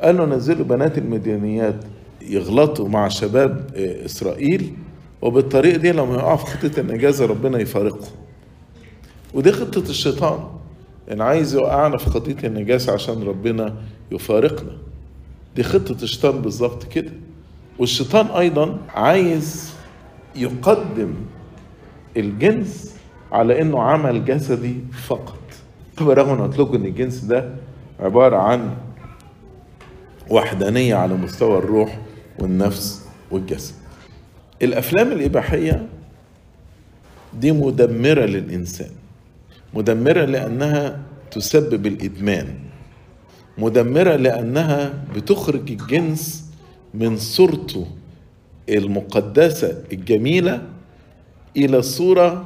قال 0.02 0.18
له 0.18 0.26
نزلوا 0.26 0.66
بنات 0.66 0.98
المديانيات 0.98 1.76
يغلطوا 2.22 2.90
مع 2.90 3.08
شباب 3.08 3.72
إسرائيل 4.06 4.74
وبالطريقة 5.22 5.78
دي 5.78 5.92
لما 5.92 6.16
يقعوا 6.16 6.38
في 6.38 6.46
خطة 6.46 6.80
النجازة 6.80 7.26
ربنا 7.26 7.60
يفارقهم. 7.60 8.12
ودي 9.34 9.52
خطة 9.52 9.90
الشيطان 9.90 10.40
إن 11.12 11.22
عايز 11.22 11.54
يوقعنا 11.56 11.98
في 11.98 12.10
خطية 12.10 12.48
النجاسة 12.48 12.94
عشان 12.94 13.24
ربنا 13.24 13.76
يفارقنا. 14.12 14.78
دي 15.56 15.64
خطة 15.64 16.04
الشيطان 16.04 16.42
بالظبط 16.42 16.84
كده. 16.84 17.12
والشيطان 17.80 18.26
أيضا 18.26 18.78
عايز 18.90 19.74
يقدم 20.36 21.14
الجنس 22.18 22.96
على 23.32 23.62
إنه 23.62 23.82
عمل 23.82 24.26
جسدي 24.26 24.76
فقط. 25.08 25.37
برغم 26.02 26.42
قلت 26.42 26.60
لكم 26.60 26.76
إن 26.76 26.86
الجنس 26.86 27.18
ده 27.20 27.50
عبارة 28.00 28.38
عن 28.38 28.70
وحدانية 30.30 30.96
على 30.96 31.14
مستوى 31.14 31.58
الروح 31.58 32.00
والنفس 32.40 33.06
والجسد 33.32 33.76
الأفلام 34.62 35.12
الإباحية 35.12 35.88
دي 37.40 37.52
مدمرة 37.52 38.26
للإنسان. 38.26 38.90
مدمرة 39.74 40.26
لأنها 40.26 41.00
تسبب 41.32 41.86
الإدمان. 41.88 42.48
مدمرة 43.58 44.16
لأنها 44.16 44.94
بتخرج 45.16 45.72
الجنس 45.72 46.52
من 46.94 47.18
صورته 47.18 47.88
المقدسة 48.70 49.84
الجميلة 49.92 50.62
إلى 51.58 51.82
صورة 51.82 52.46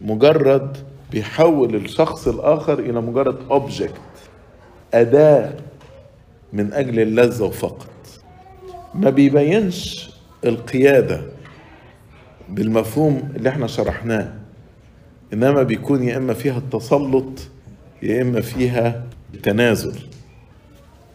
مجرد 0.00 0.76
بيحول 1.12 1.74
الشخص 1.74 2.28
الآخر 2.28 2.78
إلى 2.78 3.00
مجرد 3.00 3.36
أوبجكت 3.50 4.00
أداة 4.94 5.52
من 6.52 6.72
أجل 6.72 7.00
اللذة 7.00 7.48
فقط. 7.48 7.88
ما 8.94 9.10
بيبينش 9.10 10.10
القيادة 10.44 11.22
بالمفهوم 12.48 13.32
اللي 13.36 13.48
إحنا 13.48 13.66
شرحناه 13.66 14.32
إنما 15.32 15.62
بيكون 15.62 16.02
يا 16.02 16.16
إما 16.16 16.34
فيها 16.34 16.58
التسلط 16.58 17.48
يا 18.02 18.22
إما 18.22 18.40
فيها 18.40 19.04
التنازل. 19.34 19.98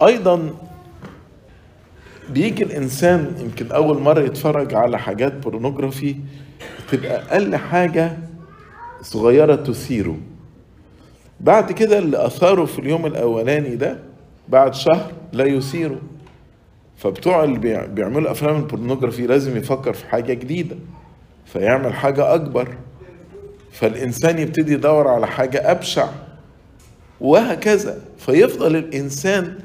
أيضا 0.04 0.50
بيجي 2.30 2.64
الإنسان 2.64 3.36
يمكن 3.40 3.72
أول 3.72 4.00
مرة 4.02 4.20
يتفرج 4.22 4.74
على 4.74 5.00
حاجات 5.00 5.34
بورنوجرافي 5.34 6.16
تبقى 6.92 7.16
أقل 7.16 7.56
حاجة 7.56 8.18
صغيرة 9.02 9.56
تثيره. 9.56 10.18
بعد 11.40 11.72
كده 11.72 11.98
اللي 12.00 12.26
أثاره 12.26 12.66
في 12.66 12.80
اليوم 12.80 13.06
الأولاني 13.06 13.76
ده 13.76 13.98
بعد 14.50 14.74
شهر 14.74 15.12
لا 15.34 15.46
يثيره. 15.46 16.02
فبتوع 16.98 17.44
اللي 17.44 17.88
بيعملوا 17.88 18.32
أفلام 18.32 18.56
البورنوجرافي 18.56 19.28
لازم 19.28 19.58
يفكر 19.58 19.94
في 19.94 20.06
حاجة 20.06 20.34
جديدة 20.34 20.76
فيعمل 21.46 21.94
حاجة 21.94 22.36
أكبر. 22.36 22.78
فالإنسان 23.72 24.40
يبتدي 24.40 24.74
يدور 24.74 25.08
على 25.08 25.28
حاجة 25.28 25.72
أبشع 25.72 26.08
وهكذا. 27.22 28.02
فيفضل 28.18 28.76
الإنسان 28.76 29.60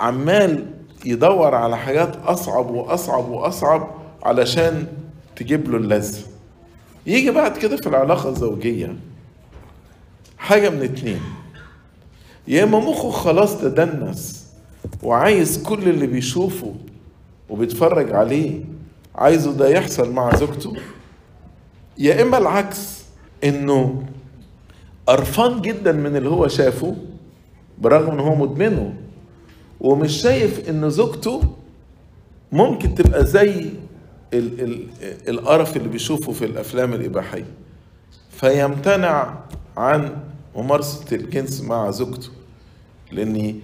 عمال 0.00 0.66
يدور 1.04 1.54
على 1.54 1.76
حاجات 1.76 2.16
أصعب 2.16 2.70
وأصعب 2.70 3.28
وأصعب 3.28 3.90
علشان 4.22 4.86
تجيب 5.36 5.70
له 5.70 5.76
اللذة. 5.76 6.18
يجي 7.06 7.30
بعد 7.30 7.56
كده 7.58 7.76
في 7.76 7.86
العلاقة 7.86 8.28
الزوجية 8.28 8.96
حاجة 10.38 10.70
من 10.70 10.82
اتنين. 10.82 11.20
يا 12.48 12.64
إما 12.64 12.78
مخه 12.78 13.10
خلاص 13.10 13.60
تدنس 13.60 14.46
وعايز 15.02 15.62
كل 15.62 15.88
اللي 15.88 16.06
بيشوفه 16.06 16.74
وبيتفرج 17.48 18.12
عليه 18.12 18.60
عايزه 19.14 19.52
ده 19.52 19.68
يحصل 19.68 20.12
مع 20.12 20.34
زوجته 20.36 20.72
يا 21.98 22.22
إما 22.22 22.38
العكس 22.38 23.02
إنه 23.44 24.02
قرفان 25.06 25.60
جدا 25.60 25.92
من 25.92 26.16
اللي 26.16 26.28
هو 26.28 26.48
شافه 26.48 26.96
برغم 27.78 28.10
إن 28.10 28.20
هو 28.20 28.34
مدمنه 28.34 28.94
ومش 29.80 30.12
شايف 30.22 30.68
إن 30.70 30.90
زوجته 30.90 31.42
ممكن 32.52 32.94
تبقى 32.94 33.24
زي 33.26 33.70
القرف 35.28 35.76
اللي 35.76 35.88
بيشوفه 35.88 36.32
في 36.32 36.44
الأفلام 36.44 36.92
الإباحية. 36.92 37.46
فيمتنع 38.30 39.34
عن 39.76 40.16
ممارسة 40.56 41.16
الجنس 41.16 41.60
مع 41.60 41.90
زوجته 41.90 42.28
لأن 43.12 43.60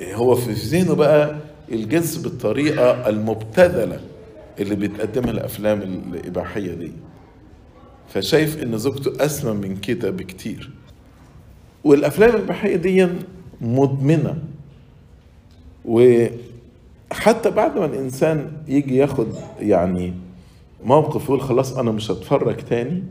هو 0.00 0.34
في 0.34 0.52
ذهنه 0.52 0.94
بقى 0.94 1.36
الجنس 1.72 2.16
بالطريقة 2.16 3.08
المبتذلة 3.08 4.00
اللي 4.60 4.74
بتقدمها 4.74 5.30
الأفلام 5.30 5.82
الإباحية 5.82 6.74
دي. 6.74 6.92
فشايف 8.08 8.62
إن 8.62 8.78
زوجته 8.78 9.24
أسمى 9.24 9.52
من 9.68 9.76
كده 9.76 10.10
بكتير. 10.10 10.70
والأفلام 11.84 12.30
الإباحية 12.30 12.76
دي 12.76 13.08
مدمنة. 13.60 14.38
وحتى 17.14 17.50
بعد 17.50 17.78
ما 17.78 17.84
الإنسان 17.84 18.52
يجي 18.68 18.96
ياخد 18.96 19.26
يعني 19.60 20.14
موقف 20.84 21.24
يقول 21.24 21.40
خلاص 21.40 21.76
أنا 21.78 21.90
مش 21.90 22.10
هتفرج 22.10 22.56
تاني 22.56 23.02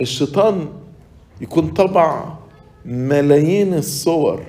الشيطان 0.00 0.68
يكون 1.40 1.68
طبع 1.68 2.24
ملايين 2.84 3.74
الصور 3.74 4.42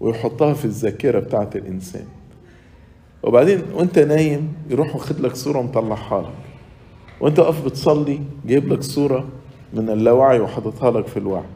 ويحطها 0.00 0.54
في 0.54 0.64
الذاكرة 0.64 1.18
بتاعت 1.20 1.56
الإنسان. 1.56 2.04
وبعدين 3.22 3.62
وأنت 3.74 3.98
نايم 3.98 4.52
يروح 4.70 4.94
واخد 4.96 5.20
لك 5.20 5.36
صورة 5.36 5.62
مطلعها 5.62 6.22
لك. 6.22 6.28
وأنت 7.20 7.38
واقف 7.38 7.64
بتصلي 7.64 8.20
جايب 8.46 8.72
لك 8.72 8.82
صورة 8.82 9.28
من 9.74 9.90
اللاوعي 9.90 10.40
وحاططها 10.40 10.90
لك 10.90 11.06
في 11.06 11.16
الوعي. 11.16 11.46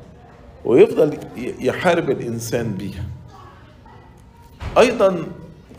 ويفضل 0.65 1.19
يحارب 1.61 2.11
الإنسان 2.11 2.73
بيها. 2.73 3.05
أيضا 4.79 5.27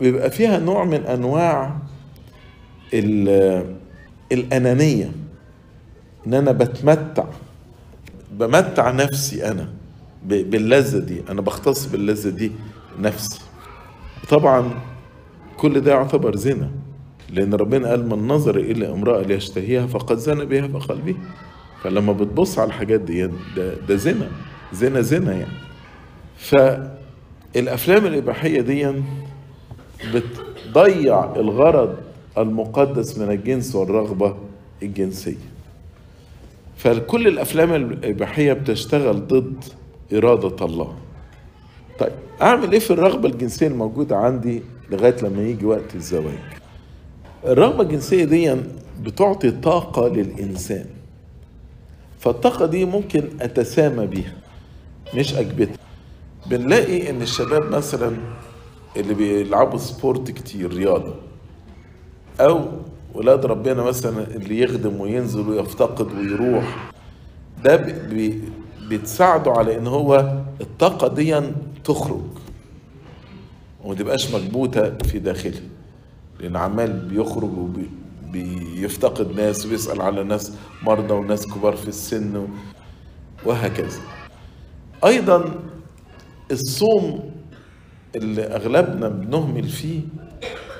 بيبقى 0.02 0.30
فيها 0.30 0.58
نوع 0.58 0.84
من 0.84 1.00
أنواع 1.06 1.76
الأنانية. 4.32 5.12
إن 6.26 6.34
أنا 6.34 6.52
بتمتع 6.52 7.24
بمتع 8.32 8.90
نفسي 8.90 9.48
أنا 9.48 9.68
باللذة 10.26 10.98
دي. 10.98 11.22
أنا 11.30 11.40
بختص 11.40 11.86
باللذة 11.86 12.28
دي 12.30 12.52
نفسي. 13.00 13.40
طبعا 14.28 14.70
كل 15.56 15.80
ده 15.80 15.92
يعتبر 15.92 16.36
زنا 16.36 16.70
لأن 17.30 17.54
ربنا 17.54 17.88
قال 17.88 18.08
من 18.08 18.28
نظر 18.28 18.56
إلى 18.56 18.92
امرأة 18.92 19.22
ليشتهيها 19.22 19.86
فقد 19.86 20.16
زنى 20.18 20.44
بها 20.44 20.66
قلبه 20.78 21.14
فلما 21.82 22.12
بتبص 22.12 22.58
على 22.58 22.68
الحاجات 22.68 23.00
دي 23.00 23.26
ده, 23.56 23.74
ده 23.88 23.96
زنا 23.96 24.28
زنا 24.72 25.00
زنا 25.00 25.32
يعني. 25.32 25.56
فالأفلام 26.36 28.06
الإباحية 28.06 28.60
دي 28.60 28.92
بتضيع 30.14 31.34
الغرض 31.36 31.96
المقدس 32.38 33.18
من 33.18 33.30
الجنس 33.30 33.74
والرغبة 33.74 34.36
الجنسية. 34.82 35.36
فكل 36.76 37.26
الأفلام 37.28 37.74
الإباحية 37.74 38.52
بتشتغل 38.52 39.26
ضد 39.26 39.64
إرادة 40.14 40.66
الله. 40.66 40.94
طيب 41.98 42.12
أعمل 42.42 42.72
إيه 42.72 42.78
في 42.78 42.90
الرغبة 42.90 43.28
الجنسية 43.28 43.66
الموجودة 43.66 44.16
عندي 44.16 44.62
لغاية 44.90 45.16
لما 45.22 45.42
يجي 45.42 45.66
وقت 45.66 45.94
الزواج؟ 45.94 46.38
الرغبة 47.44 47.82
الجنسية 47.82 48.24
دي 48.24 48.56
بتعطي 49.02 49.50
طاقة 49.50 50.08
للإنسان. 50.08 50.84
فالطاقة 52.20 52.66
دي 52.66 52.84
ممكن 52.84 53.24
أتسامى 53.40 54.06
بيها 54.06 54.32
مش 55.14 55.34
أكبتها 55.34 55.76
بنلاقي 56.46 57.10
إن 57.10 57.22
الشباب 57.22 57.70
مثلا 57.74 58.12
اللي 58.96 59.14
بيلعبوا 59.14 59.78
سبورت 59.78 60.30
كتير 60.30 60.74
رياضة. 60.74 61.14
أو 62.40 62.68
ولاد 63.14 63.46
ربنا 63.46 63.82
مثلا 63.82 64.26
اللي 64.26 64.60
يخدم 64.60 65.00
وينزل 65.00 65.48
ويفتقد 65.48 66.12
ويروح 66.12 66.92
ده 67.64 67.76
بي 67.76 68.40
بتساعده 68.88 69.50
على 69.52 69.78
إن 69.78 69.86
هو 69.86 70.38
الطاقة 70.60 71.08
دي 71.08 71.40
تخرج. 71.84 72.22
وما 73.84 73.94
تبقاش 73.94 74.34
مكبوتة 74.34 74.98
في 74.98 75.18
داخله 75.18 75.60
لأن 76.40 76.56
عمال 76.56 76.92
بيخرج 76.92 77.50
وبيفتقد 78.28 79.36
ناس 79.36 79.66
وبيسأل 79.66 80.02
على 80.02 80.24
ناس 80.24 80.52
مرضى 80.82 81.14
وناس 81.14 81.46
كبار 81.46 81.76
في 81.76 81.88
السن 81.88 82.48
وهكذا. 83.46 84.00
أيضا 85.04 85.54
الصوم 86.50 87.31
اللي 88.16 88.42
أغلبنا 88.42 89.08
بنهمل 89.08 89.64
فيه 89.64 90.00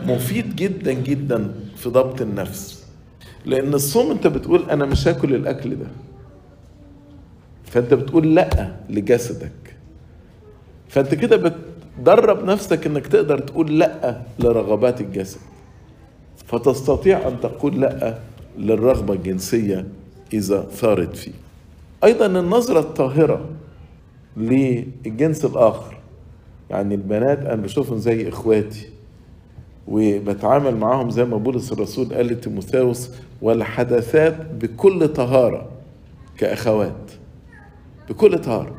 مفيد 0.06 0.56
جدا 0.56 0.92
جدا 0.92 1.54
في 1.76 1.88
ضبط 1.88 2.20
النفس. 2.20 2.86
لأن 3.46 3.74
الصوم 3.74 4.10
أنت 4.10 4.26
بتقول 4.26 4.70
أنا 4.70 4.84
مش 4.84 5.08
هاكل 5.08 5.34
الأكل 5.34 5.70
ده. 5.70 5.86
فأنت 7.64 7.94
بتقول 7.94 8.34
لأ 8.34 8.76
لجسدك. 8.90 9.76
فأنت 10.88 11.14
كده 11.14 11.36
بتدرب 11.98 12.44
نفسك 12.44 12.86
إنك 12.86 13.06
تقدر 13.06 13.38
تقول 13.38 13.78
لأ 13.78 14.22
لرغبات 14.38 15.00
الجسد. 15.00 15.40
فتستطيع 16.46 17.28
أن 17.28 17.40
تقول 17.40 17.80
لأ 17.80 18.18
للرغبة 18.58 19.14
الجنسية 19.14 19.86
إذا 20.32 20.62
ثارت 20.62 21.16
فيه. 21.16 21.32
أيضا 22.04 22.26
النظرة 22.26 22.80
الطاهرة 22.80 23.48
للجنس 24.36 25.44
الآخر 25.44 26.01
يعني 26.72 26.94
البنات 26.94 27.38
أنا 27.38 27.62
بشوفهم 27.62 27.98
زي 27.98 28.28
إخواتي 28.28 28.88
وبتعامل 29.88 30.76
معاهم 30.76 31.10
زي 31.10 31.24
ما 31.24 31.36
بولس 31.36 31.72
الرسول 31.72 32.14
قال 32.14 32.26
لتيموثاوس 32.26 33.10
والحدثات 33.42 34.36
بكل 34.60 35.08
طهارة 35.08 35.70
كأخوات 36.38 37.10
بكل 38.08 38.38
طهارة. 38.38 38.74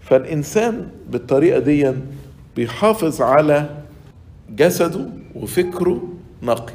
فالإنسان 0.00 0.88
بالطريقة 1.10 1.58
دي 1.58 1.92
بيحافظ 2.56 3.22
على 3.22 3.66
جسده 4.50 5.06
وفكره 5.34 6.02
نقي. 6.42 6.72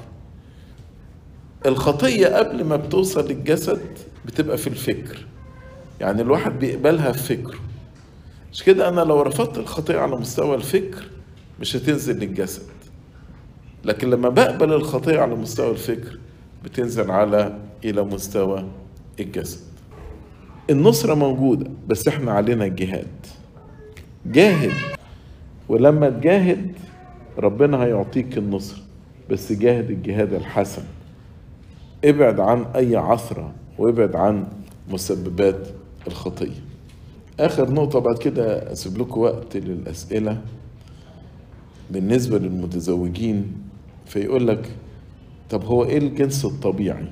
الخطية 1.66 2.28
قبل 2.28 2.64
ما 2.64 2.76
بتوصل 2.76 3.28
للجسد 3.28 3.82
بتبقى 4.26 4.58
في 4.58 4.68
الفكر 4.68 5.26
يعني 6.02 6.22
الواحد 6.22 6.60
بيقبلها 6.60 7.12
في 7.12 7.36
فكره. 7.38 7.60
مش 8.54 8.64
كده؟ 8.64 8.90
أنا 8.90 9.02
لو 9.02 9.22
رفضت 9.22 9.58
الخطية 9.58 9.98
على 10.00 10.16
مستوى 10.16 10.56
الفكر 10.56 11.04
مش 11.60 11.76
هتنزل 11.76 12.20
للجسد. 12.20 12.64
لكن 13.86 14.10
لما 14.10 14.30
بقبل 14.30 14.74
الخطية 14.74 15.20
على 15.20 15.36
مستوى 15.36 15.72
الفكر 15.72 16.18
بتنزل 16.64 17.12
على 17.12 17.58
إلى 17.86 18.04
مستوى 18.04 18.66
الجسد. 19.20 19.60
النصرة 20.70 21.14
موجودة 21.14 21.70
بس 21.88 22.08
إحنا 22.08 22.32
علينا 22.32 22.66
الجهاد. 22.66 23.08
جاهد 24.26 24.72
ولما 25.70 26.10
تجاهد 26.10 26.72
ربنا 27.38 27.84
هيعطيك 27.84 28.38
النصر 28.38 28.82
بس 29.30 29.52
جاهد 29.52 29.90
الجهاد 29.92 30.34
الحسن. 30.34 30.84
ابعد 32.06 32.40
عن 32.40 32.66
أي 32.76 32.96
عثرة 32.96 33.52
وابعد 33.78 34.16
عن 34.16 34.48
مسببات 34.90 35.68
الخطية 36.08 36.69
آخر 37.46 37.72
نقطة 37.72 38.00
بعد 38.00 38.18
كده 38.18 38.72
أسيب 38.72 38.98
لكم 38.98 39.20
وقت 39.20 39.58
للأسئلة. 39.58 40.42
بالنسبة 41.92 42.40
للمتزوجين 42.40 43.52
فيقول 44.06 44.48
لك 44.48 44.70
طب 45.50 45.64
هو 45.66 45.84
إيه 45.86 45.98
الجنس 45.98 46.46
الطبيعي؟ 46.46 47.06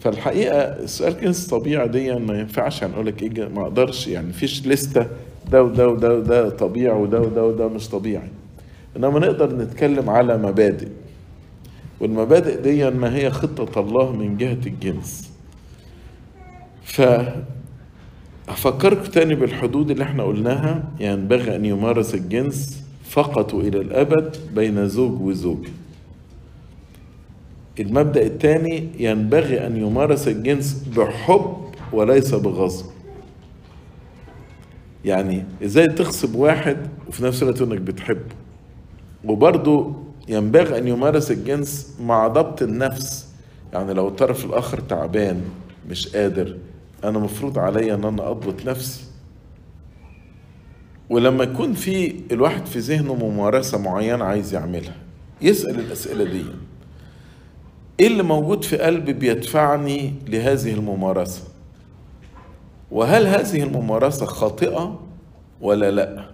فالحقيقة 0.00 0.58
السؤال 0.58 1.20
جنس 1.20 1.46
طبيعي 1.46 1.88
دي 1.88 2.12
ما 2.14 2.40
ينفعش 2.40 2.84
هنقول 2.84 3.06
لك 3.06 3.22
إيه 3.22 3.48
ما 3.48 3.62
أقدرش 3.62 4.08
يعني 4.08 4.28
مفيش 4.28 4.66
لستة 4.66 5.06
ده 5.50 5.62
وده 5.62 5.88
وده 5.88 6.14
وده 6.14 6.48
طبيعي 6.50 7.00
وده 7.02 7.20
وده 7.20 7.44
وده 7.44 7.68
مش 7.68 7.88
طبيعي. 7.88 8.28
إنما 8.96 9.18
نقدر 9.20 9.56
نتكلم 9.56 10.10
على 10.10 10.38
مبادئ. 10.38 10.88
والمبادئ 12.00 12.60
دي 12.62 12.90
ما 12.90 13.16
هي 13.16 13.30
خطة 13.30 13.80
الله 13.80 14.12
من 14.12 14.36
جهة 14.36 14.58
الجنس. 14.66 15.30
ف 16.82 17.02
أفكرك 18.48 19.08
تاني 19.08 19.34
بالحدود 19.34 19.90
اللي 19.90 20.04
إحنا 20.04 20.22
قلناها؟ 20.22 20.84
ينبغي 21.00 21.56
أن 21.56 21.64
يمارس 21.64 22.14
الجنس 22.14 22.84
فقط 23.04 23.54
إلى 23.54 23.80
الأبد 23.80 24.36
بين 24.54 24.88
زوج 24.88 25.20
وزوجة 25.20 25.70
المبدأ 27.80 28.22
الثاني 28.26 28.88
ينبغي 28.98 29.66
أن 29.66 29.76
يمارس 29.76 30.28
الجنس 30.28 30.74
بحب 30.96 31.56
وليس 31.92 32.34
بغصب. 32.34 32.86
يعني 35.04 35.44
إزاي 35.64 35.86
تغصب 35.86 36.34
واحد 36.34 36.76
وفي 37.08 37.24
نفس 37.24 37.42
الوقت 37.42 37.62
إنك 37.62 37.80
بتحبه. 37.80 38.34
وبرضه 39.24 39.92
ينبغي 40.28 40.78
أن 40.78 40.88
يمارس 40.88 41.30
الجنس 41.30 41.94
مع 42.00 42.28
ضبط 42.28 42.62
النفس. 42.62 43.28
يعني 43.72 43.94
لو 43.94 44.08
الطرف 44.08 44.44
الآخر 44.44 44.80
تعبان 44.80 45.40
مش 45.90 46.16
قادر 46.16 46.56
أنا 47.08 47.18
مفروض 47.18 47.58
عليا 47.58 47.94
إن 47.94 48.04
أنا 48.04 48.30
أضبط 48.30 48.66
نفسي. 48.66 49.04
ولما 51.10 51.44
يكون 51.44 51.74
في 51.74 52.14
الواحد 52.32 52.66
في 52.66 52.78
ذهنه 52.78 53.14
ممارسة 53.14 53.78
معينة 53.78 54.24
عايز 54.24 54.54
يعملها 54.54 54.96
يسأل 55.42 55.80
الأسئلة 55.80 56.24
دي. 56.24 56.44
إيه 58.00 58.06
اللي 58.06 58.22
موجود 58.22 58.64
في 58.64 58.76
قلبي 58.78 59.12
بيدفعني 59.12 60.12
لهذه 60.28 60.74
الممارسة؟ 60.74 61.42
وهل 62.90 63.26
هذه 63.26 63.62
الممارسة 63.62 64.26
خاطئة 64.26 65.00
ولا 65.60 65.90
لأ؟ 65.90 66.24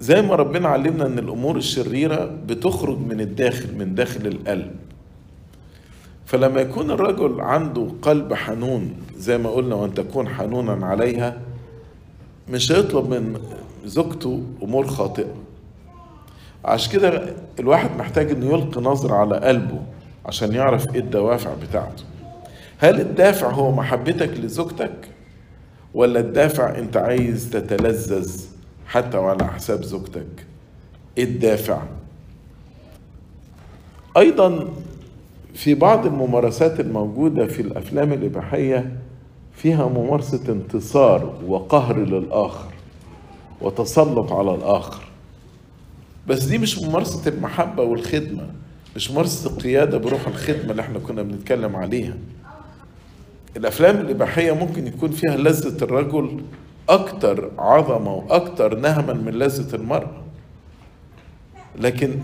زي 0.00 0.22
ما 0.22 0.34
ربنا 0.34 0.68
علمنا 0.68 1.06
إن 1.06 1.18
الأمور 1.18 1.56
الشريرة 1.56 2.24
بتخرج 2.46 2.98
من 2.98 3.20
الداخل 3.20 3.74
من 3.78 3.94
داخل 3.94 4.26
القلب. 4.26 4.76
فلما 6.26 6.60
يكون 6.60 6.90
الرجل 6.90 7.40
عنده 7.40 7.88
قلب 8.02 8.34
حنون 8.34 8.92
زي 9.16 9.38
ما 9.38 9.50
قلنا 9.50 9.74
وأن 9.74 9.94
تكون 9.94 10.28
حنونا 10.28 10.86
عليها 10.86 11.40
مش 12.50 12.72
هيطلب 12.72 13.10
من 13.10 13.40
زوجته 13.84 14.42
أمور 14.62 14.86
خاطئة. 14.86 15.34
عشان 16.64 16.92
كده 16.92 17.34
الواحد 17.60 17.90
محتاج 17.98 18.30
إنه 18.30 18.46
يلقي 18.46 18.80
نظرة 18.80 19.14
على 19.14 19.36
قلبه 19.36 19.82
عشان 20.26 20.52
يعرف 20.54 20.94
إيه 20.94 21.00
الدوافع 21.00 21.50
بتاعته. 21.54 22.04
هل 22.78 23.00
الدافع 23.00 23.50
هو 23.50 23.72
محبتك 23.72 24.30
لزوجتك 24.40 25.08
ولا 25.94 26.20
الدافع 26.20 26.78
أنت 26.78 26.96
عايز 26.96 27.50
تتلذذ 27.50 28.44
حتى 28.86 29.16
وعلى 29.18 29.44
حساب 29.46 29.82
زوجتك؟ 29.82 30.46
إيه 31.18 31.24
الدافع؟ 31.24 31.82
أيضا 34.16 34.68
في 35.54 35.74
بعض 35.74 36.06
الممارسات 36.06 36.80
الموجودة 36.80 37.46
في 37.46 37.62
الأفلام 37.62 38.12
الإباحية 38.12 38.96
فيها 39.56 39.88
ممارسة 39.88 40.40
انتصار 40.52 41.34
وقهر 41.46 41.98
للآخر 41.98 42.72
وتسلط 43.60 44.32
على 44.32 44.54
الآخر. 44.54 45.02
بس 46.28 46.44
دي 46.44 46.58
مش 46.58 46.78
ممارسة 46.78 47.28
المحبة 47.28 47.82
والخدمة 47.82 48.46
مش 48.96 49.10
ممارسة 49.10 49.50
القيادة 49.50 49.98
بروح 49.98 50.26
الخدمة 50.26 50.70
اللي 50.70 50.82
إحنا 50.82 50.98
كنا 50.98 51.22
بنتكلم 51.22 51.76
عليها. 51.76 52.14
الأفلام 53.56 53.96
الإباحية 53.96 54.52
ممكن 54.52 54.86
يكون 54.86 55.10
فيها 55.10 55.36
لذة 55.36 55.84
الرجل 55.84 56.40
أكتر 56.88 57.50
عظمة 57.58 58.14
وأكتر 58.14 58.74
نهما 58.78 59.12
من 59.12 59.32
لذة 59.32 59.76
المرأة. 59.76 60.10
لكن 61.80 62.14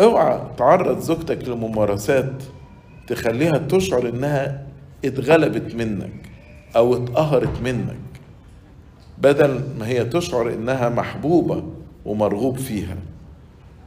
اوعى 0.00 0.40
تعرض 0.58 0.98
زوجتك 0.98 1.48
لممارسات 1.48 2.42
تخليها 3.06 3.58
تشعر 3.58 4.08
انها 4.08 4.66
اتغلبت 5.04 5.74
منك 5.74 6.30
أو 6.76 6.94
اتقهرت 6.94 7.62
منك 7.64 7.96
بدل 9.18 9.60
ما 9.78 9.88
هي 9.88 10.04
تشعر 10.04 10.52
انها 10.52 10.88
محبوبة 10.88 11.64
ومرغوب 12.04 12.58
فيها. 12.58 12.96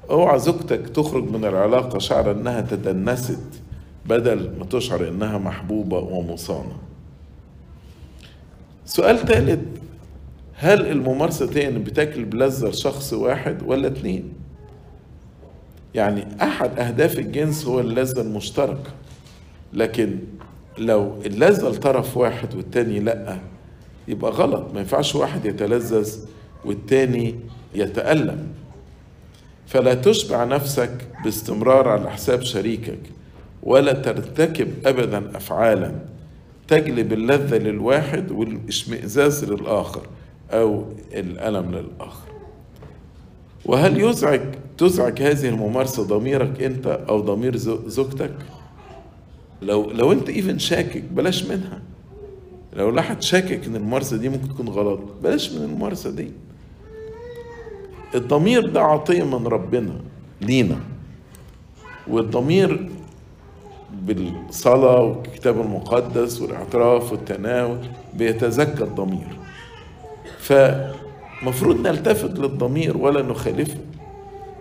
اوعى 0.10 0.40
زوجتك 0.40 0.90
تخرج 0.90 1.32
من 1.32 1.46
العلاقة 1.46 2.00
شعر 2.00 2.32
انها 2.32 2.62
تدنست 2.62 3.62
بدل 4.06 4.52
ما 4.60 4.66
تشعر 4.66 5.08
انها 5.08 5.38
محبوبة 5.38 5.98
ومصانة. 5.98 6.78
سؤال 8.86 9.18
ثالث 9.18 9.60
هل 10.54 10.88
الممارسة 10.92 11.46
دي 11.46 11.70
بتاكل 11.70 12.26
بلذة 12.26 12.68
لشخص 12.68 13.14
واحد 13.14 13.64
ولا 13.64 13.88
اتنين؟ 13.88 14.39
يعني 15.96 16.28
أحد 16.42 16.80
أهداف 16.80 17.20
الجنس 17.20 17.66
هو 17.66 17.80
اللذة 17.80 18.22
المشتركة. 18.22 18.92
لكن 19.74 20.16
لو 20.78 21.14
اللذة 21.26 21.70
لطرف 21.70 22.18
واحد 22.18 22.56
والتاني 22.56 23.00
لأ 23.00 23.40
يبقى 24.08 24.32
غلط. 24.32 24.74
ما 24.74 24.80
ينفعش 24.80 25.16
واحد 25.16 25.46
يتلذذ 25.46 26.18
والتاني 26.66 27.36
يتألم. 27.76 28.48
فلا 29.68 29.94
تشبع 29.94 30.44
نفسك 30.44 30.92
باستمرار 31.24 31.88
على 31.88 32.12
حساب 32.12 32.42
شريكك 32.42 33.00
ولا 33.64 33.94
ترتكب 33.94 34.68
ابدا 34.86 35.38
افعالا 35.38 35.92
تجلب 36.68 37.14
اللذة 37.14 37.58
للواحد 37.58 38.32
والاشمئزاز 38.32 39.46
للآخر 39.46 40.02
أو 40.52 40.86
الألم 41.14 41.72
للآخر. 41.72 42.30
وهل 43.66 44.02
يزعج 44.02 44.42
تزعج 44.78 45.22
هذه 45.22 45.50
الممارسة 45.50 46.04
ضميرك 46.04 46.62
أنت 46.64 46.88
أو 46.88 47.20
ضمير 47.20 47.58
زوجتك؟ 47.88 48.36
لو 49.62 49.92
لو 49.92 50.12
أنت 50.12 50.30
ايفن 50.30 50.60
شاكك 50.60 51.04
بلاش 51.12 51.44
منها. 51.46 51.82
لو 52.74 52.90
لاحد 52.90 53.22
شاكك 53.22 53.66
إن 53.66 53.76
الممارسة 53.76 54.18
دي 54.18 54.30
ممكن 54.30 54.50
تكون 54.50 54.70
غلط 54.70 55.00
بلاش 55.24 55.52
من 55.52 55.64
الممارسة 55.64 56.10
دي. 56.12 56.32
الضمير 58.16 58.70
ده 58.70 58.82
عطية 58.82 59.24
من 59.24 59.48
ربنا 59.48 59.94
لينا. 60.42 60.80
والضمير 62.08 62.90
بالصلاة 64.02 65.02
والكتاب 65.02 65.62
المقدس 65.62 66.42
والإعتراف 66.42 67.12
والتناول 67.12 67.78
بيتزكى 68.14 68.84
الضمير 68.84 69.28
فمفروض 71.42 71.88
نلتفت 71.88 72.40
للضمير 72.40 72.98
ولا 72.98 73.22
نخالفه. 73.22 73.78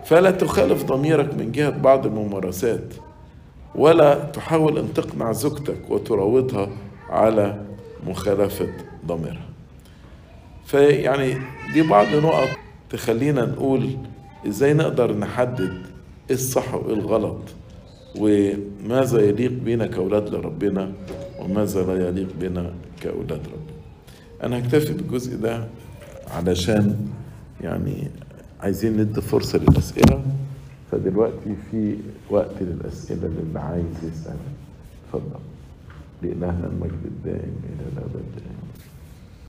فلا 0.05 0.31
تخالف 0.31 0.83
ضميرك 0.83 1.33
من 1.33 1.51
جهة 1.51 1.69
بعض 1.69 2.05
الممارسات 2.05 2.93
ولا 3.75 4.23
تحاول 4.23 4.77
أن 4.77 4.93
تقنع 4.93 5.31
زوجتك 5.31 5.77
وتراودها 5.89 6.69
على 7.09 7.61
مخالفة 8.07 8.67
ضميرها. 9.07 9.45
فيعني 10.65 11.37
دي 11.73 11.81
بعض 11.81 12.07
نقط 12.15 12.47
تخلينا 12.89 13.45
نقول 13.45 13.89
إزاي 14.47 14.73
نقدر 14.73 15.17
نحدد 15.17 15.73
إيه 16.29 16.35
الصح 16.35 16.73
وإيه 16.75 16.93
الغلط 16.93 17.39
وماذا 18.19 19.21
يليق 19.21 19.51
بنا 19.51 19.87
كأولاد 19.87 20.29
لربنا 20.29 20.91
وماذا 21.39 21.83
لا 21.83 22.07
يليق 22.07 22.27
بنا 22.39 22.73
كأولاد 23.01 23.31
ربنا. 23.31 23.79
أنا 24.43 24.59
هكتفي 24.59 24.93
بالجزء 24.93 25.37
ده. 25.37 25.67
علشان 26.35 27.07
يعني 27.61 28.07
عايزين 28.61 29.01
ندي 29.01 29.21
فرصة 29.21 29.59
للأسئلة. 29.59 30.23
فدلوقتي 30.91 31.55
في 31.71 31.97
وقت 32.29 32.61
للأسئلة 32.61 33.27
للي 33.27 33.59
عايز 33.59 34.03
يسأل. 34.03 34.37
اتفضل. 35.13 35.39
لإلهنا 36.21 36.67
المجد 36.67 37.05
الدائم 37.05 37.55
إلى 37.63 37.83
الأبد. 37.93 38.58